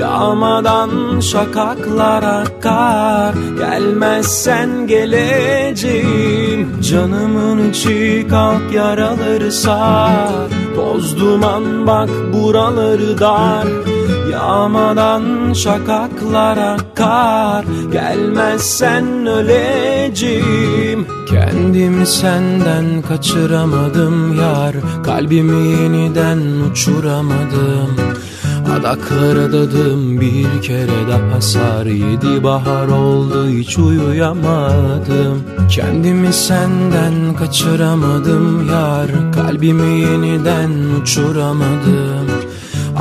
Yağmadan 0.00 1.20
şakaklar 1.20 2.22
akar. 2.22 3.34
Gelmezsen 3.58 4.86
geleceğim. 4.86 6.80
Canımın 6.82 7.70
içi 7.70 8.26
kalk 8.30 8.72
yaraları 8.72 9.52
sar 9.52 10.57
Toz 10.98 11.20
duman 11.20 11.86
bak 11.86 12.10
buraları 12.32 13.18
dar. 13.18 13.66
Yağmadan 14.32 15.52
şakaklar 15.52 16.56
akar 16.56 17.64
Gelmezsen 17.92 19.26
öleceğim. 19.26 21.06
Kendimi 21.30 22.06
senden 22.06 23.02
kaçıramadım 23.08 24.40
yar. 24.40 24.74
Kalbimi 25.04 25.68
yeniden 25.68 26.40
uçuramadım 26.70 27.90
Adaklara 28.80 29.52
dadım 29.52 30.20
bir 30.20 30.62
kere 30.62 31.08
daha 31.10 31.40
sar. 31.40 31.86
Yedi 31.86 32.44
bahar 32.44 32.88
oldu 32.88 33.48
hiç 33.48 33.78
uyuyamadım. 33.78 35.42
Kendimi 35.70 36.32
senden 36.32 37.34
kaçıramadım 37.38 38.68
yar. 38.70 39.32
Kalbimi 39.34 40.00
yeniden 40.00 40.70
uçuramadım. 41.02 42.28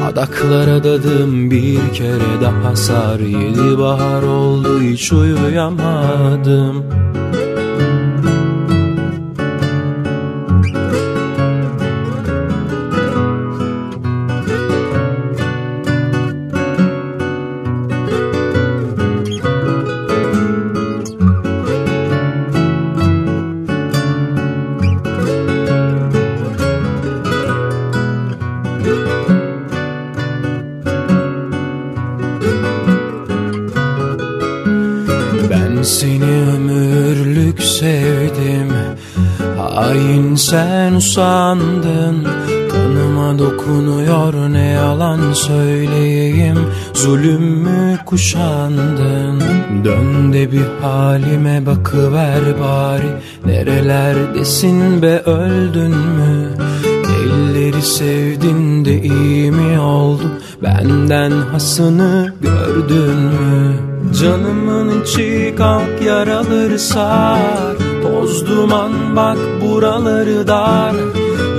Adaklara 0.08 0.84
dadım 0.84 1.52
bir 1.52 1.94
kere 1.94 2.42
daha 2.42 2.76
sar. 2.76 3.20
Yedi 3.20 3.80
bahar 3.80 4.24
oldu 4.24 4.82
hiç 4.82 5.14
uyuyamadım 5.14 6.84
sen 41.00 41.58
usandın 41.58 42.28
Kanıma 42.72 43.40
dokunuyor 43.40 44.54
ne 44.54 44.66
yalan 44.66 45.34
söyleyeyim. 45.34 46.58
Zulüm 46.94 47.42
mü 47.42 48.00
kuşandın? 48.06 49.42
Dön 49.84 50.34
de 50.34 50.52
bir 50.52 50.66
halime 50.82 51.66
bakıver 51.66 52.42
bari. 52.60 53.10
Nerelerdesin 53.46 55.02
be 55.02 55.20
öldün 55.20 55.98
mü? 55.98 56.54
Elleri 57.24 57.82
sevdin 57.82 58.86
de 58.86 59.02
iyi 59.02 59.52
mi 59.52 59.80
oldu 59.80 60.24
Benden 60.64 61.32
hasını 61.32 62.34
gördün 62.42 63.16
mü? 63.18 63.76
Canımın 64.22 65.02
içi 65.02 65.54
kalk 65.58 66.02
yaraları 66.06 66.80
sar 66.80 67.87
Toz 68.28 68.48
duman 68.48 69.16
bak 69.16 69.38
buraları 69.62 70.48
dar. 70.48 70.96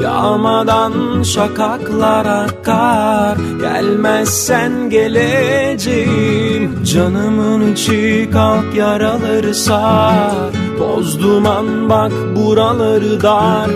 Yağmadan 0.03 1.23
şakaklar 1.23 2.27
akar 2.27 3.37
Gelmezsen 3.61 4.91
geleceğim 4.91 6.85
Canımın 6.85 7.73
içi 7.73 8.29
kalk 8.33 8.75
yaraları 8.75 9.55
sar. 9.55 10.53
Toz 10.79 11.23
duman 11.23 11.91
bak 11.91 12.13
buraları 12.37 13.23
dar. 13.23 13.71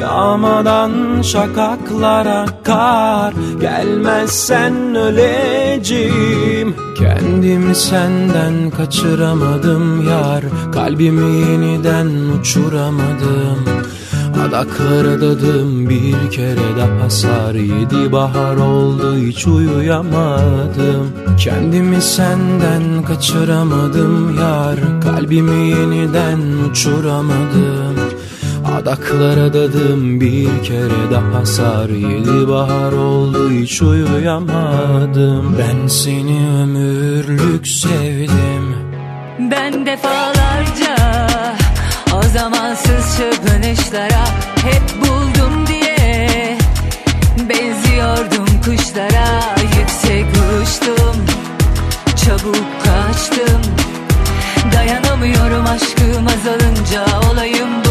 Yağmadan 0.00 1.22
şakaklar 1.22 2.26
akar 2.26 3.34
Gelmezsen 3.60 4.94
öleceğim 4.94 6.74
Kendimi 6.94 7.74
senden 7.74 8.70
kaçıramadım 8.70 10.08
yar. 10.08 10.44
Kalbimi 10.72 11.40
yeniden 11.40 12.06
uçuramadım. 12.40 13.58
Adaklara 14.48 15.20
dadım 15.20 15.88
bir 15.88 16.30
kere 16.30 16.76
daha. 16.78 17.10
Sar 17.10 17.54
Yedi 17.54 18.12
bahar 18.12 18.56
oldu 18.56 19.16
hiç 19.16 19.46
uyuyamadım. 19.46 21.12
Kendimi 21.38 22.02
senden 22.02 23.02
kaçıramadım 23.02 24.36
yar. 24.38 24.78
Kalbimi 25.02 25.70
yeniden 25.70 26.40
uçuramadım 26.70 27.83
Adaklara 28.64 29.54
dadım 29.54 30.20
bir 30.20 30.62
kere 30.62 31.10
daha 31.12 31.46
sar. 31.46 31.88
Yedi 31.88 32.48
bahar 32.48 32.92
oldu 32.92 33.50
hiç 33.50 33.82
uyuyamadım. 33.82 35.56
Ben 35.58 35.86
seni 35.88 36.48
ömürlük 36.62 37.68
sevdim. 37.68 38.76
Ben 39.38 39.86
defalarca 39.86 40.96
o 42.14 42.22
zamansız 42.22 43.16
çırpınışlara 43.16 44.24
hep 44.56 44.82
buldum 45.00 45.66
diye 45.66 46.58
Benziyordum 47.48 48.46
kuşlara. 48.64 49.56
Yüksek 49.78 50.26
uçtum 50.62 51.16
Çabuk 52.16 52.64
kaçtım. 52.84 53.62
Dayanamıyorum 54.72 55.66
aşkım 55.66 56.26
azalınca 56.26 57.30
olayım 57.30 57.83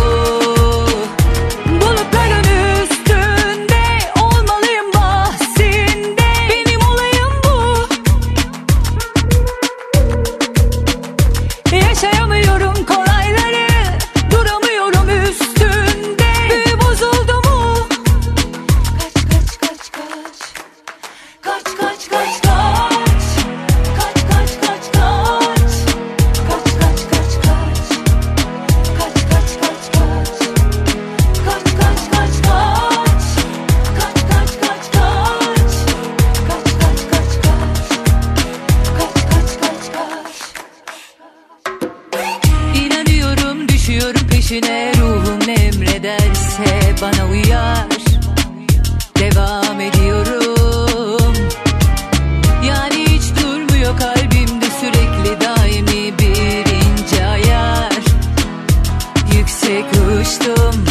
Uçtum 60.34 60.85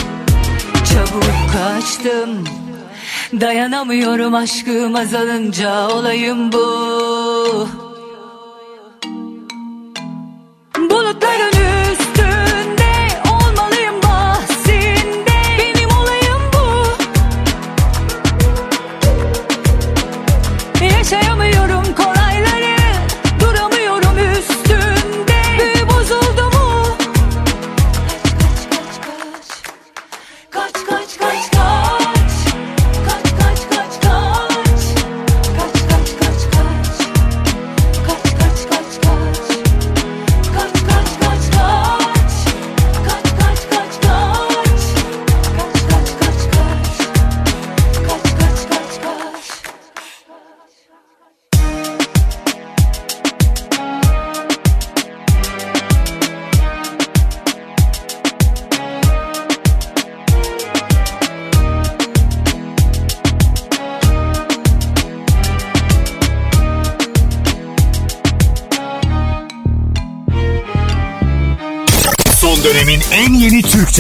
çabuk 0.73 1.53
kaçtım. 1.53 2.45
Dayanamıyorum 3.41 4.35
aşkım 4.35 4.95
azalınca 4.95 5.89
olayım 5.89 6.53
bu 6.53 7.69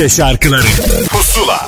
Türkçe 0.02 0.16
şarkıları 0.16 0.66
Pusula 1.10 1.60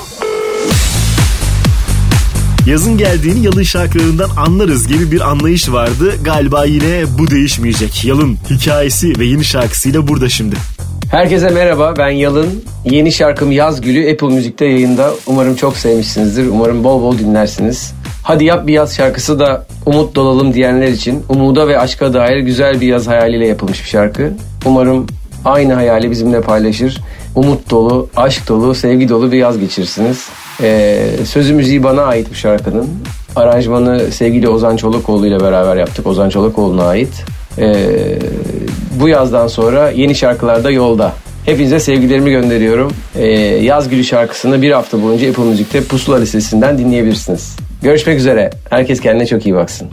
Yazın 2.67 2.97
geldiğini 2.97 3.45
yalın 3.45 3.63
şarkılarından 3.63 4.29
anlarız 4.37 4.87
gibi 4.87 5.11
bir 5.11 5.21
anlayış 5.21 5.71
vardı. 5.71 6.13
Galiba 6.23 6.65
yine 6.65 7.03
bu 7.19 7.31
değişmeyecek. 7.31 8.05
Yalın 8.05 8.37
hikayesi 8.49 9.19
ve 9.19 9.25
yeni 9.25 9.45
şarkısıyla 9.45 10.07
burada 10.07 10.29
şimdi. 10.29 10.55
Herkese 11.11 11.49
merhaba 11.49 11.93
ben 11.97 12.09
Yalın. 12.09 12.63
Yeni 12.85 13.11
şarkım 13.11 13.51
Yaz 13.51 13.81
Gülü 13.81 14.11
Apple 14.11 14.27
Müzik'te 14.27 14.65
yayında. 14.65 15.11
Umarım 15.27 15.55
çok 15.55 15.77
sevmişsinizdir. 15.77 16.47
Umarım 16.47 16.83
bol 16.83 17.01
bol 17.01 17.17
dinlersiniz. 17.17 17.93
Hadi 18.23 18.45
yap 18.45 18.67
bir 18.67 18.73
yaz 18.73 18.95
şarkısı 18.95 19.39
da 19.39 19.67
umut 19.85 20.15
dolalım 20.15 20.53
diyenler 20.53 20.87
için 20.87 21.23
umuda 21.29 21.67
ve 21.67 21.79
aşka 21.79 22.13
dair 22.13 22.37
güzel 22.37 22.81
bir 22.81 22.87
yaz 22.87 23.07
hayaliyle 23.07 23.47
yapılmış 23.47 23.83
bir 23.83 23.89
şarkı. 23.89 24.33
Umarım 24.65 25.07
aynı 25.45 25.73
hayali 25.73 26.11
bizimle 26.11 26.41
paylaşır. 26.41 27.01
Umut 27.35 27.69
dolu, 27.69 28.09
aşk 28.15 28.47
dolu, 28.47 28.75
sevgi 28.75 29.09
dolu 29.09 29.31
bir 29.31 29.37
yaz 29.37 29.59
geçirirsiniz. 29.59 30.29
Ee, 30.61 31.09
sözü 31.25 31.53
müziği 31.53 31.83
bana 31.83 32.01
ait 32.01 32.29
bu 32.31 32.35
şarkının. 32.35 32.89
Aranjmanı 33.35 34.11
sevgili 34.11 34.49
Ozan 34.49 34.77
Çolakoğlu 34.77 35.27
ile 35.27 35.39
beraber 35.39 35.75
yaptık. 35.75 36.07
Ozan 36.07 36.29
Çolakoğlu'na 36.29 36.87
ait. 36.87 37.25
Ee, 37.59 37.75
bu 38.99 39.09
yazdan 39.09 39.47
sonra 39.47 39.89
yeni 39.89 40.15
şarkılar 40.15 40.63
da 40.63 40.71
yolda. 40.71 41.13
Hepinize 41.45 41.79
sevgilerimi 41.79 42.31
gönderiyorum. 42.31 42.91
Ee, 43.15 43.27
Yaz 43.63 43.89
Gülü 43.89 44.03
şarkısını 44.03 44.61
bir 44.61 44.71
hafta 44.71 45.03
boyunca 45.03 45.29
Apple 45.29 45.43
Müzik'te 45.43 45.83
Pusula 45.83 46.17
listesinden 46.17 46.77
dinleyebilirsiniz. 46.77 47.55
Görüşmek 47.81 48.19
üzere. 48.19 48.49
Herkes 48.69 49.01
kendine 49.01 49.25
çok 49.25 49.45
iyi 49.45 49.55
baksın. 49.55 49.87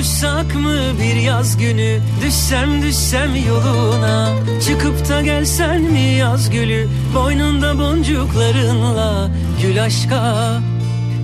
Kavuşsak 0.00 0.54
mı 0.54 0.76
bir 1.00 1.16
yaz 1.16 1.56
günü? 1.56 2.00
Düşsem 2.24 2.82
düşsem 2.82 3.30
yoluna. 3.48 4.32
Çıkıp 4.66 5.08
da 5.08 5.20
gelsen 5.22 5.82
mi 5.82 6.00
yaz 6.00 6.50
gülü? 6.50 6.88
Boynunda 7.14 7.78
boncuklarınla 7.78 9.30
Gül 9.62 9.82
aşka. 9.82 10.58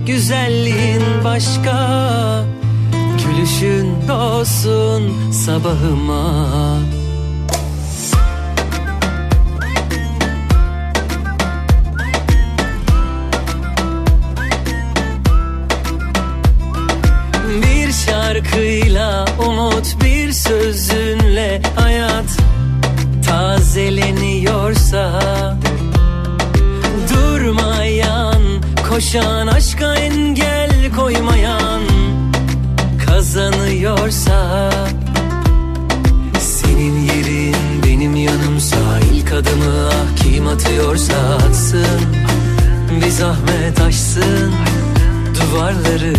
Güzelliğin 0.07 1.03
başka. 1.23 2.45
Gülüşün 3.25 4.07
doğsun 4.07 5.31
sabahıma 5.31 6.79
şarkıyla 18.07 19.25
umut 19.47 20.03
bir 20.03 20.31
sözünle 20.31 21.61
hayat 21.75 22.37
tazeleniyorsa 23.27 25.21
Durmayan 27.13 28.41
koşan 28.89 29.47
aşka 29.47 29.95
engel 29.95 30.71
koymayan 30.95 31.81
kazanıyorsa 33.05 34.71
Senin 36.39 36.95
yerin 37.01 37.55
benim 37.85 38.15
yanımsa 38.15 38.77
ilk 39.13 39.31
adımı 39.33 39.89
ah 39.89 40.23
kim 40.23 40.47
atıyorsa 40.47 41.13
atsın 41.47 42.01
Bir 43.01 43.09
zahmet 43.09 43.81
aşsın 43.81 44.53
duvarları 45.35 46.13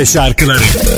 Türkçe 0.00 0.12
şarkıları 0.12 0.89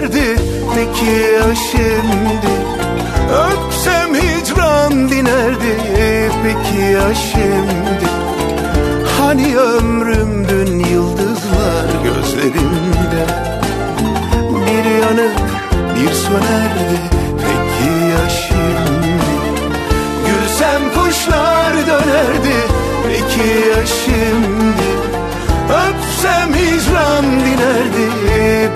dönerdi 0.00 0.36
Peki 0.74 1.10
ya 1.10 1.54
şimdi? 1.54 2.52
Öpsem 3.32 4.14
hicran 4.14 5.08
dinerdi 5.08 5.76
Peki 6.42 6.82
ya 6.82 7.14
şimdi? 7.14 8.10
Hani 9.18 9.56
ömrümdün 9.56 10.78
yıldızlar 10.78 11.86
gözlerimde 12.04 13.26
Bir 14.52 14.90
yanıp 15.02 15.40
bir 15.96 16.12
sönerdi 16.12 17.00
Peki 17.38 18.04
ya 18.10 18.28
şimdi? 18.28 19.20
Gülsem 20.26 20.82
kuşlar 20.94 21.72
dönerdi 21.86 22.56
Peki 23.06 23.68
ya 23.68 23.86
şimdi 23.86 24.69
Öpsem 26.20 26.54
hicran 26.54 27.24
dinerdi 27.24 28.06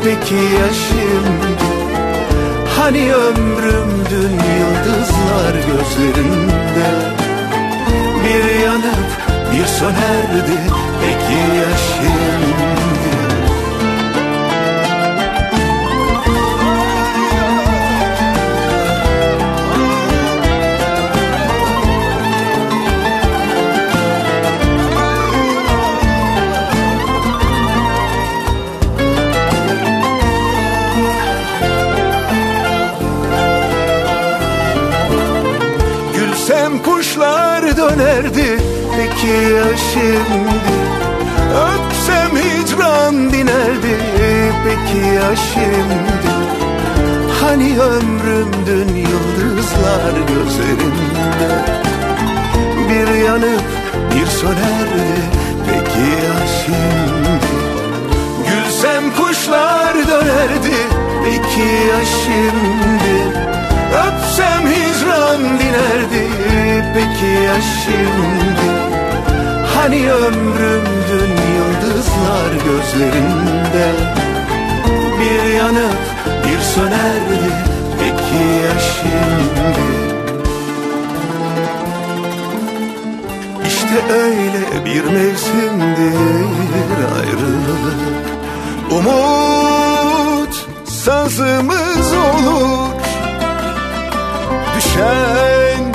Peki 0.04 0.34
ya 0.34 0.68
şimdi? 0.72 1.64
Hani 2.76 3.14
ömrümdün 3.14 4.32
yıldızlar 4.32 5.54
gözlerimde 5.54 6.90
Bir 8.24 8.60
yanıp 8.60 9.10
bir 9.52 9.66
sönerdi. 9.66 10.58
Peki 11.00 11.56
ya 11.56 11.76
şimdi 11.76 12.83
kuşlar 37.74 37.76
dönerdi 37.76 38.58
Peki 38.96 39.26
ya 39.26 39.76
şimdi 39.92 40.74
Öpsem 41.54 42.36
hicran 42.36 43.32
dinerdi 43.32 43.98
Peki 44.64 45.06
ya 45.06 45.36
şimdi 45.36 46.34
Hani 47.40 47.80
ömrümdün 47.80 48.94
yıldızlar 48.96 50.12
gözlerimde 50.28 51.54
Bir 52.88 53.24
yanıp 53.24 53.62
bir 54.14 54.26
sönerdi 54.26 55.08
Peki 55.66 56.08
ya 56.26 56.46
şimdi 56.64 57.44
Gülsem 58.48 59.16
kuşlar 59.16 59.94
dönerdi 59.94 60.76
Peki 61.24 61.60
ya 61.60 62.00
şimdi 62.24 63.13
Öpsem 63.94 64.66
hicran 64.66 65.42
dinerdi 65.58 66.24
Peki 66.94 67.26
ya 67.26 67.54
şimdi? 67.84 68.70
Hani 69.74 70.12
ömrümdün 70.12 71.32
yıldızlar 71.56 72.52
gözlerinde? 72.64 73.86
Bir 75.20 75.54
yanıp 75.54 75.98
bir 76.46 76.60
sönerdi 76.60 77.40
Peki 77.98 78.44
ya 78.64 78.80
şimdi? 78.80 80.04
İşte 83.66 84.12
öyle 84.12 84.84
bir 84.84 85.04
mevsimdir 85.04 86.34
ayrılık. 87.16 88.24
Umut 88.90 90.66
sazımız 90.84 92.12
olur 92.12 92.93
Düşen 94.94 95.94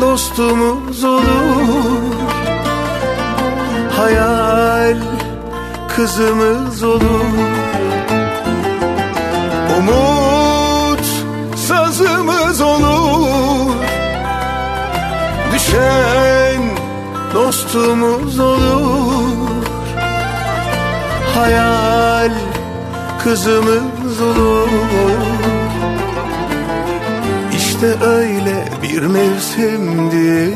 dostumuz 0.00 1.04
olur. 1.04 2.14
Hayal 3.96 4.96
kızımız 5.96 6.82
olur. 6.82 7.00
Umut 9.78 11.06
sazımız 11.56 12.60
olur. 12.60 13.74
Düşen 15.52 16.62
dostumuz 17.34 18.38
olur. 18.40 19.64
Hayal 21.34 22.30
kızımız 23.24 24.20
olur 24.20 25.21
İşte 27.82 28.04
öyle 28.06 28.64
bir 28.82 29.02
mevsimdir. 29.02 30.54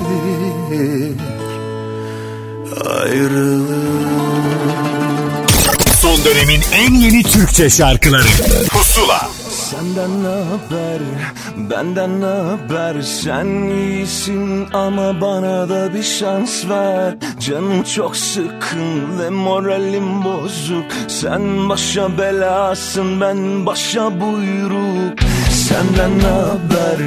Ayrılık. 2.86 3.76
Son 6.00 6.24
dönemin 6.24 6.60
en 6.74 6.94
yeni 6.94 7.22
Türkçe 7.22 7.70
şarkıları. 7.70 8.26
Pusula. 8.70 9.28
Senden 9.50 10.22
ne 10.22 10.28
haber, 10.28 11.00
benden 11.70 12.20
ne 12.20 12.26
haber? 12.26 13.02
Sen 13.02 13.46
iyisin 13.46 14.66
ama 14.72 15.20
bana 15.20 15.68
da 15.68 15.94
bir 15.94 16.02
şans 16.02 16.68
ver. 16.68 17.14
Canım 17.40 17.82
çok 17.82 18.16
sıkın 18.16 19.18
ve 19.18 19.30
moralim 19.30 20.24
bozuk. 20.24 20.84
Sen 21.08 21.68
başa 21.68 22.18
belasın 22.18 23.20
ben 23.20 23.66
başa 23.66 24.20
buyruk 24.20 25.25
Senden 25.76 26.18
ne 26.18 26.26
haber, 26.26 26.98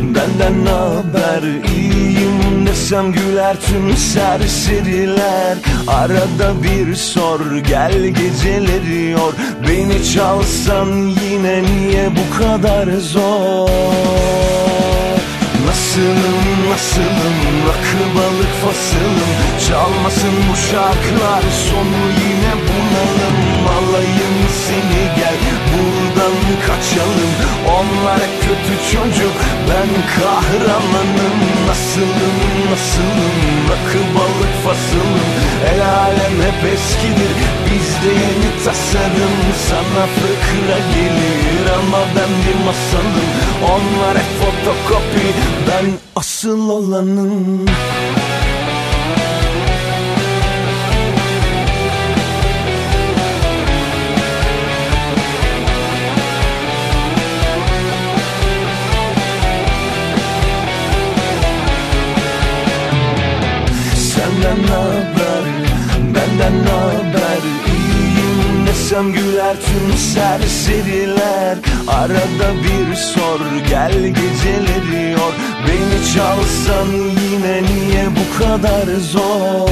benden 0.00 0.64
ne 0.64 0.70
haber? 0.70 1.42
İyiyim 1.76 2.66
desem 2.66 3.12
güler 3.12 3.56
tüm 3.60 3.96
serseriler. 3.96 5.58
Arada 5.86 6.62
bir 6.62 6.94
sor 6.94 7.56
gel 7.56 8.06
geceleri 8.06 9.10
yor. 9.10 9.32
Beni 9.68 10.04
çalsan 10.12 10.86
yine 10.96 11.62
niye 11.62 12.10
bu 12.10 12.38
kadar 12.38 12.86
zor? 12.86 13.68
Nasılım 15.66 16.70
nasılım? 16.70 17.38
Rakı 17.68 18.16
balık 18.16 18.52
fasılım. 18.64 19.32
Çalmasın 19.68 20.34
bu 20.50 20.56
şarkılar 20.56 21.42
sonu 21.68 22.02
yine 22.22 22.54
bunalım. 22.68 23.36
Alayım 23.68 24.36
seni 24.66 25.16
gel 25.16 25.21
buradan 26.22 26.66
kaçalım 26.66 27.32
Onlar 27.68 28.18
kötü 28.18 28.74
çocuk 28.92 29.36
ben 29.68 29.88
kahramanım. 30.16 31.38
Nasılım 31.68 32.38
nasılım? 32.70 33.36
Rakı 33.70 33.98
balık 34.14 34.54
fasılım. 34.64 35.30
El 35.74 35.80
alem 35.88 36.36
hep 36.46 36.72
eskidir 36.74 37.32
bizde 37.66 38.08
yeni 38.08 38.64
tasarım. 38.64 39.36
Sana 39.68 40.06
fıkra 40.06 40.78
gelir 40.94 41.72
ama 41.78 41.98
ben 42.16 42.30
bir 42.44 42.64
masalım. 42.64 43.28
Onlar 43.64 44.18
hep 44.18 44.30
fotokopi 44.40 45.26
ben 45.68 45.90
asıl 46.16 46.68
olanım 46.68 47.66
benden 66.42 66.64
ne 66.64 66.70
haber 66.70 67.42
İyiyim 67.66 68.66
desem 68.66 69.12
güler 69.12 69.56
tüm 69.56 69.98
serseriler. 69.98 71.58
Arada 71.88 72.48
bir 72.62 72.94
sor 72.94 73.40
gel 73.68 73.92
geceleri 73.92 75.10
yor 75.10 75.32
Beni 75.66 76.14
çalsan 76.14 76.86
yine 77.30 77.62
niye 77.62 78.06
bu 78.10 78.38
kadar 78.38 78.86
zor? 79.12 79.68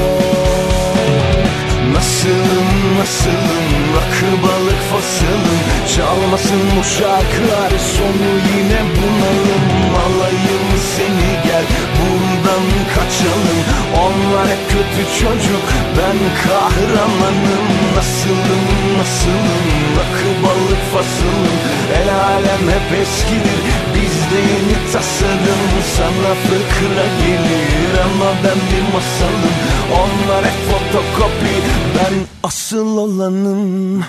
Nasılım 1.94 2.98
nasılım? 2.98 3.70
Rakı 3.96 4.42
balık 4.42 4.80
fasılım. 4.90 5.60
Çalmasın 5.96 6.60
bu 6.78 6.84
şarkılar 6.84 7.70
sonu 7.96 8.30
yine 8.50 8.80
bunalım. 8.96 9.64
Alayım 10.04 10.66
seni 10.96 11.42
gel. 11.44 11.64
Buradan 11.96 12.64
kaçalım 12.94 13.69
Onlar 14.04 14.48
kötü 14.68 15.02
çocuk 15.20 15.66
ben 15.98 16.18
kahramanım. 16.44 17.66
Nasılım 17.96 18.66
nasılım? 18.98 19.66
Rakı 19.98 20.30
balık 20.42 20.82
fasılım. 20.92 21.56
El 22.02 22.14
alem 22.14 22.64
hep 22.74 22.98
eskidir 23.02 23.60
bizde 23.94 24.40
yeni 24.52 24.92
tasarım. 24.92 25.64
Sana 25.96 26.34
fıkra 26.34 27.06
gelir 27.26 28.00
ama 28.04 28.30
ben 28.44 28.58
bir 28.70 28.94
masalım. 28.94 29.54
Onlar 29.92 30.44
hep 30.44 30.58
fotokopi 30.70 31.54
ben 31.98 32.14
asıl 32.42 32.96
olanım 32.96 34.04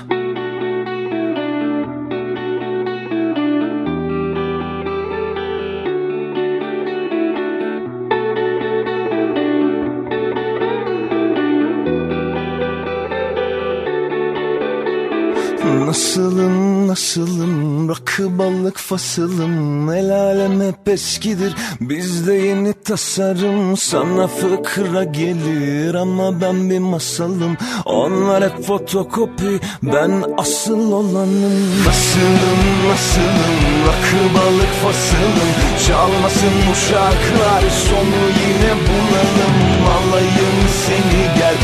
Nasılım 15.92 16.88
nasılım? 16.88 17.90
Rakı 17.90 18.38
balık 18.38 18.78
fasılım. 18.78 19.90
El 19.92 20.12
alem 20.12 20.62
hep 20.62 20.88
eskidir. 20.90 21.54
Bizde 21.82 22.34
yeni 22.34 22.74
tasarım. 22.74 23.78
Sana 23.78 24.28
fıkra 24.28 25.04
gelir 25.04 25.94
ama 25.96 26.42
ben 26.42 26.70
bir 26.70 26.80
masalım. 26.80 27.58
Onlar 27.86 28.44
hep 28.44 28.64
fotokopi. 28.66 29.60
Ben 29.84 30.24
asıl 30.38 30.92
olanım. 30.92 31.84
Nasılım 31.88 32.90
nasılım? 32.90 33.60
Rakı 33.88 34.36
balık 34.36 34.74
fasılım. 34.84 35.52
Çalmasın 35.88 36.56
bu 36.70 36.76
şarkılar. 36.76 37.62
Sonu 37.90 38.22
yine 38.42 38.74
bulalım. 38.88 39.56
Alayım 39.88 40.58
seni 40.86 41.38
gel 41.40 41.56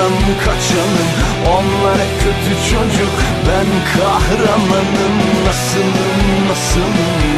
buradan 0.00 0.12
kaçalım 0.44 1.10
Onlar 1.46 1.94
hep 1.94 2.20
kötü 2.20 2.70
çocuk 2.70 3.12
ben 3.48 3.66
kahramanım 4.00 5.16
Nasılım 5.46 6.48
nasılım 6.48 6.94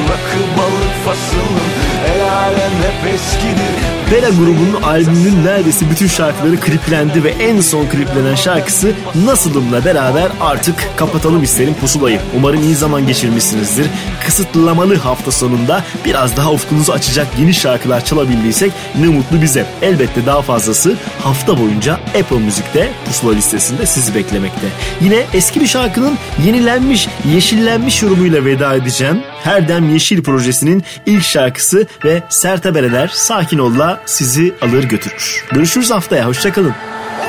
rakı 0.09 0.59
balık 0.59 1.05
fasılım 1.05 1.69
El 2.07 2.33
alem 2.33 2.73
hep 2.83 3.15
eskidir 3.15 3.93
Bela 4.13 4.29
grubunun 4.29 4.83
albümünün 4.83 5.45
neredeyse 5.45 5.91
bütün 5.91 6.07
şarkıları 6.07 6.61
kliplendi 6.61 7.25
ve 7.25 7.31
en 7.31 7.61
son 7.61 7.87
kliplenen 7.87 8.35
şarkısı 8.35 8.93
Nasılım'la 9.25 9.85
beraber 9.85 10.29
artık 10.41 10.75
kapatalım 10.97 11.43
isterim 11.43 11.75
pusulayı. 11.75 12.21
Umarım 12.37 12.63
iyi 12.63 12.75
zaman 12.75 13.07
geçirmişsinizdir. 13.07 13.87
Kısıtlamalı 14.27 14.97
hafta 14.97 15.31
sonunda 15.31 15.85
biraz 16.05 16.37
daha 16.37 16.53
ufkunuzu 16.53 16.93
açacak 16.93 17.27
yeni 17.39 17.55
şarkılar 17.55 18.05
çalabildiysek 18.05 18.73
ne 19.01 19.07
mutlu 19.07 19.43
bize. 19.43 19.67
Elbette 19.83 20.27
daha 20.27 20.43
fazlası 20.43 20.97
hafta 21.23 21.59
boyunca 21.59 21.93
Apple 21.93 22.37
Müzik'te 22.53 22.93
pusula 23.07 23.33
listesinde 23.33 23.87
sizi 23.87 24.15
beklemekte. 24.15 24.67
Yine 25.01 25.27
eski 25.35 25.61
bir 25.61 25.67
şarkının 25.67 26.19
yenilenmiş, 26.47 27.09
yeşillenmiş 27.35 28.03
yorumuyla 28.03 28.45
veda 28.45 28.75
edeceğim. 28.75 29.23
Her 29.45 29.69
Dem 29.69 29.91
Yeşil 29.91 30.23
projesinin 30.23 30.85
ilk 31.07 31.25
şarkısı 31.25 31.87
ve 32.05 32.23
Sertebereler 32.29 33.09
Sakin 33.09 33.59
Ol'la 33.59 34.01
sizi 34.07 34.55
alır 34.63 34.85
götürür. 34.85 35.45
Görüşürüz 35.53 35.91
haftaya, 35.91 36.27
hoşçakalın. 36.27 36.75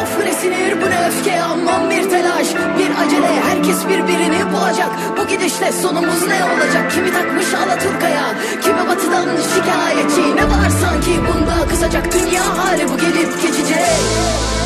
Of 0.02 0.26
ne 0.26 0.34
sinir 0.34 0.82
bu 0.82 0.90
ne 0.90 1.08
öfke 1.08 1.42
aman 1.42 1.90
bir 1.90 2.10
telaş 2.10 2.48
Bir 2.80 3.06
acele 3.06 3.42
herkes 3.50 3.88
birbirini 3.88 4.52
bulacak 4.54 4.90
Bu 5.18 5.28
gidişle 5.28 5.72
sonumuz 5.72 6.28
ne 6.28 6.44
olacak 6.44 6.92
Kimi 6.96 7.14
takmış 7.14 7.54
Alaturka'ya 7.54 8.36
Kimi 8.64 8.88
batıdan 8.88 9.28
şikayetçi 9.56 10.36
Ne 10.36 10.44
var 10.44 10.70
sanki 10.82 11.12
bunda 11.28 11.68
kızacak 11.70 12.14
Dünya 12.14 12.58
hali 12.58 12.90
bu 12.90 12.98
gelip 12.98 13.42
geçecek 13.42 14.63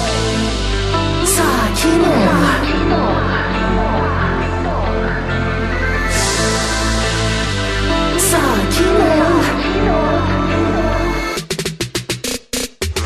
Ol. 1.77 1.91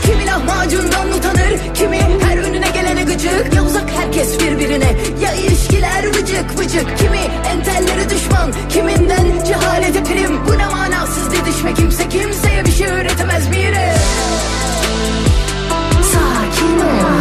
Kimi 0.05 0.25
lahmacundan 0.25 1.11
utanır 1.11 1.73
Kimi 1.73 1.99
her 2.21 2.37
önüne 2.37 2.69
gelene 2.69 3.03
gıcık. 3.03 3.53
Ya 3.55 3.63
uzak 3.63 3.89
herkes 3.91 4.39
birbirine 4.39 4.95
Ya 5.21 5.33
ilişkiler 5.33 6.07
vıcık 6.07 6.59
vıcık. 6.59 6.97
Kimi 6.97 7.19
entelleri 7.51 8.09
düşman 8.09 8.53
Kiminden 8.69 9.45
cehalete 9.47 10.03
prim. 10.03 10.47
Bu 10.47 10.57
ne 10.57 10.67
manasız 10.67 11.31
didişme 11.31 11.73
Kimse 11.73 12.09
kimseye 12.09 12.65
bir 12.65 12.71
şey 12.71 12.87
öğretemez 12.87 13.51
bir 13.51 13.57
yere 13.57 13.95
Sakin 16.13 16.79
ol 16.79 17.20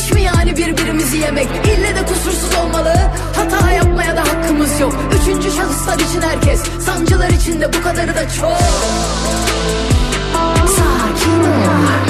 İş 0.00 0.12
mi 0.12 0.22
yani 0.22 0.56
birbirimizi 0.56 1.16
yemek? 1.16 1.48
İlle 1.66 1.94
de 1.94 2.06
kusursuz 2.06 2.54
olmalı. 2.54 2.94
Hata 3.36 3.70
yapmaya 3.70 4.16
da 4.16 4.20
hakkımız 4.20 4.80
yok. 4.80 4.94
Üçüncü 5.22 5.50
şahıslar 5.50 5.94
için 5.94 6.20
herkes. 6.22 6.62
Sancılar 6.86 7.28
içinde 7.28 7.72
bu 7.72 7.82
kadarı 7.82 8.14
da 8.14 8.28
çok. 8.28 8.58
Sakin 10.66 11.40
ol 11.40 12.09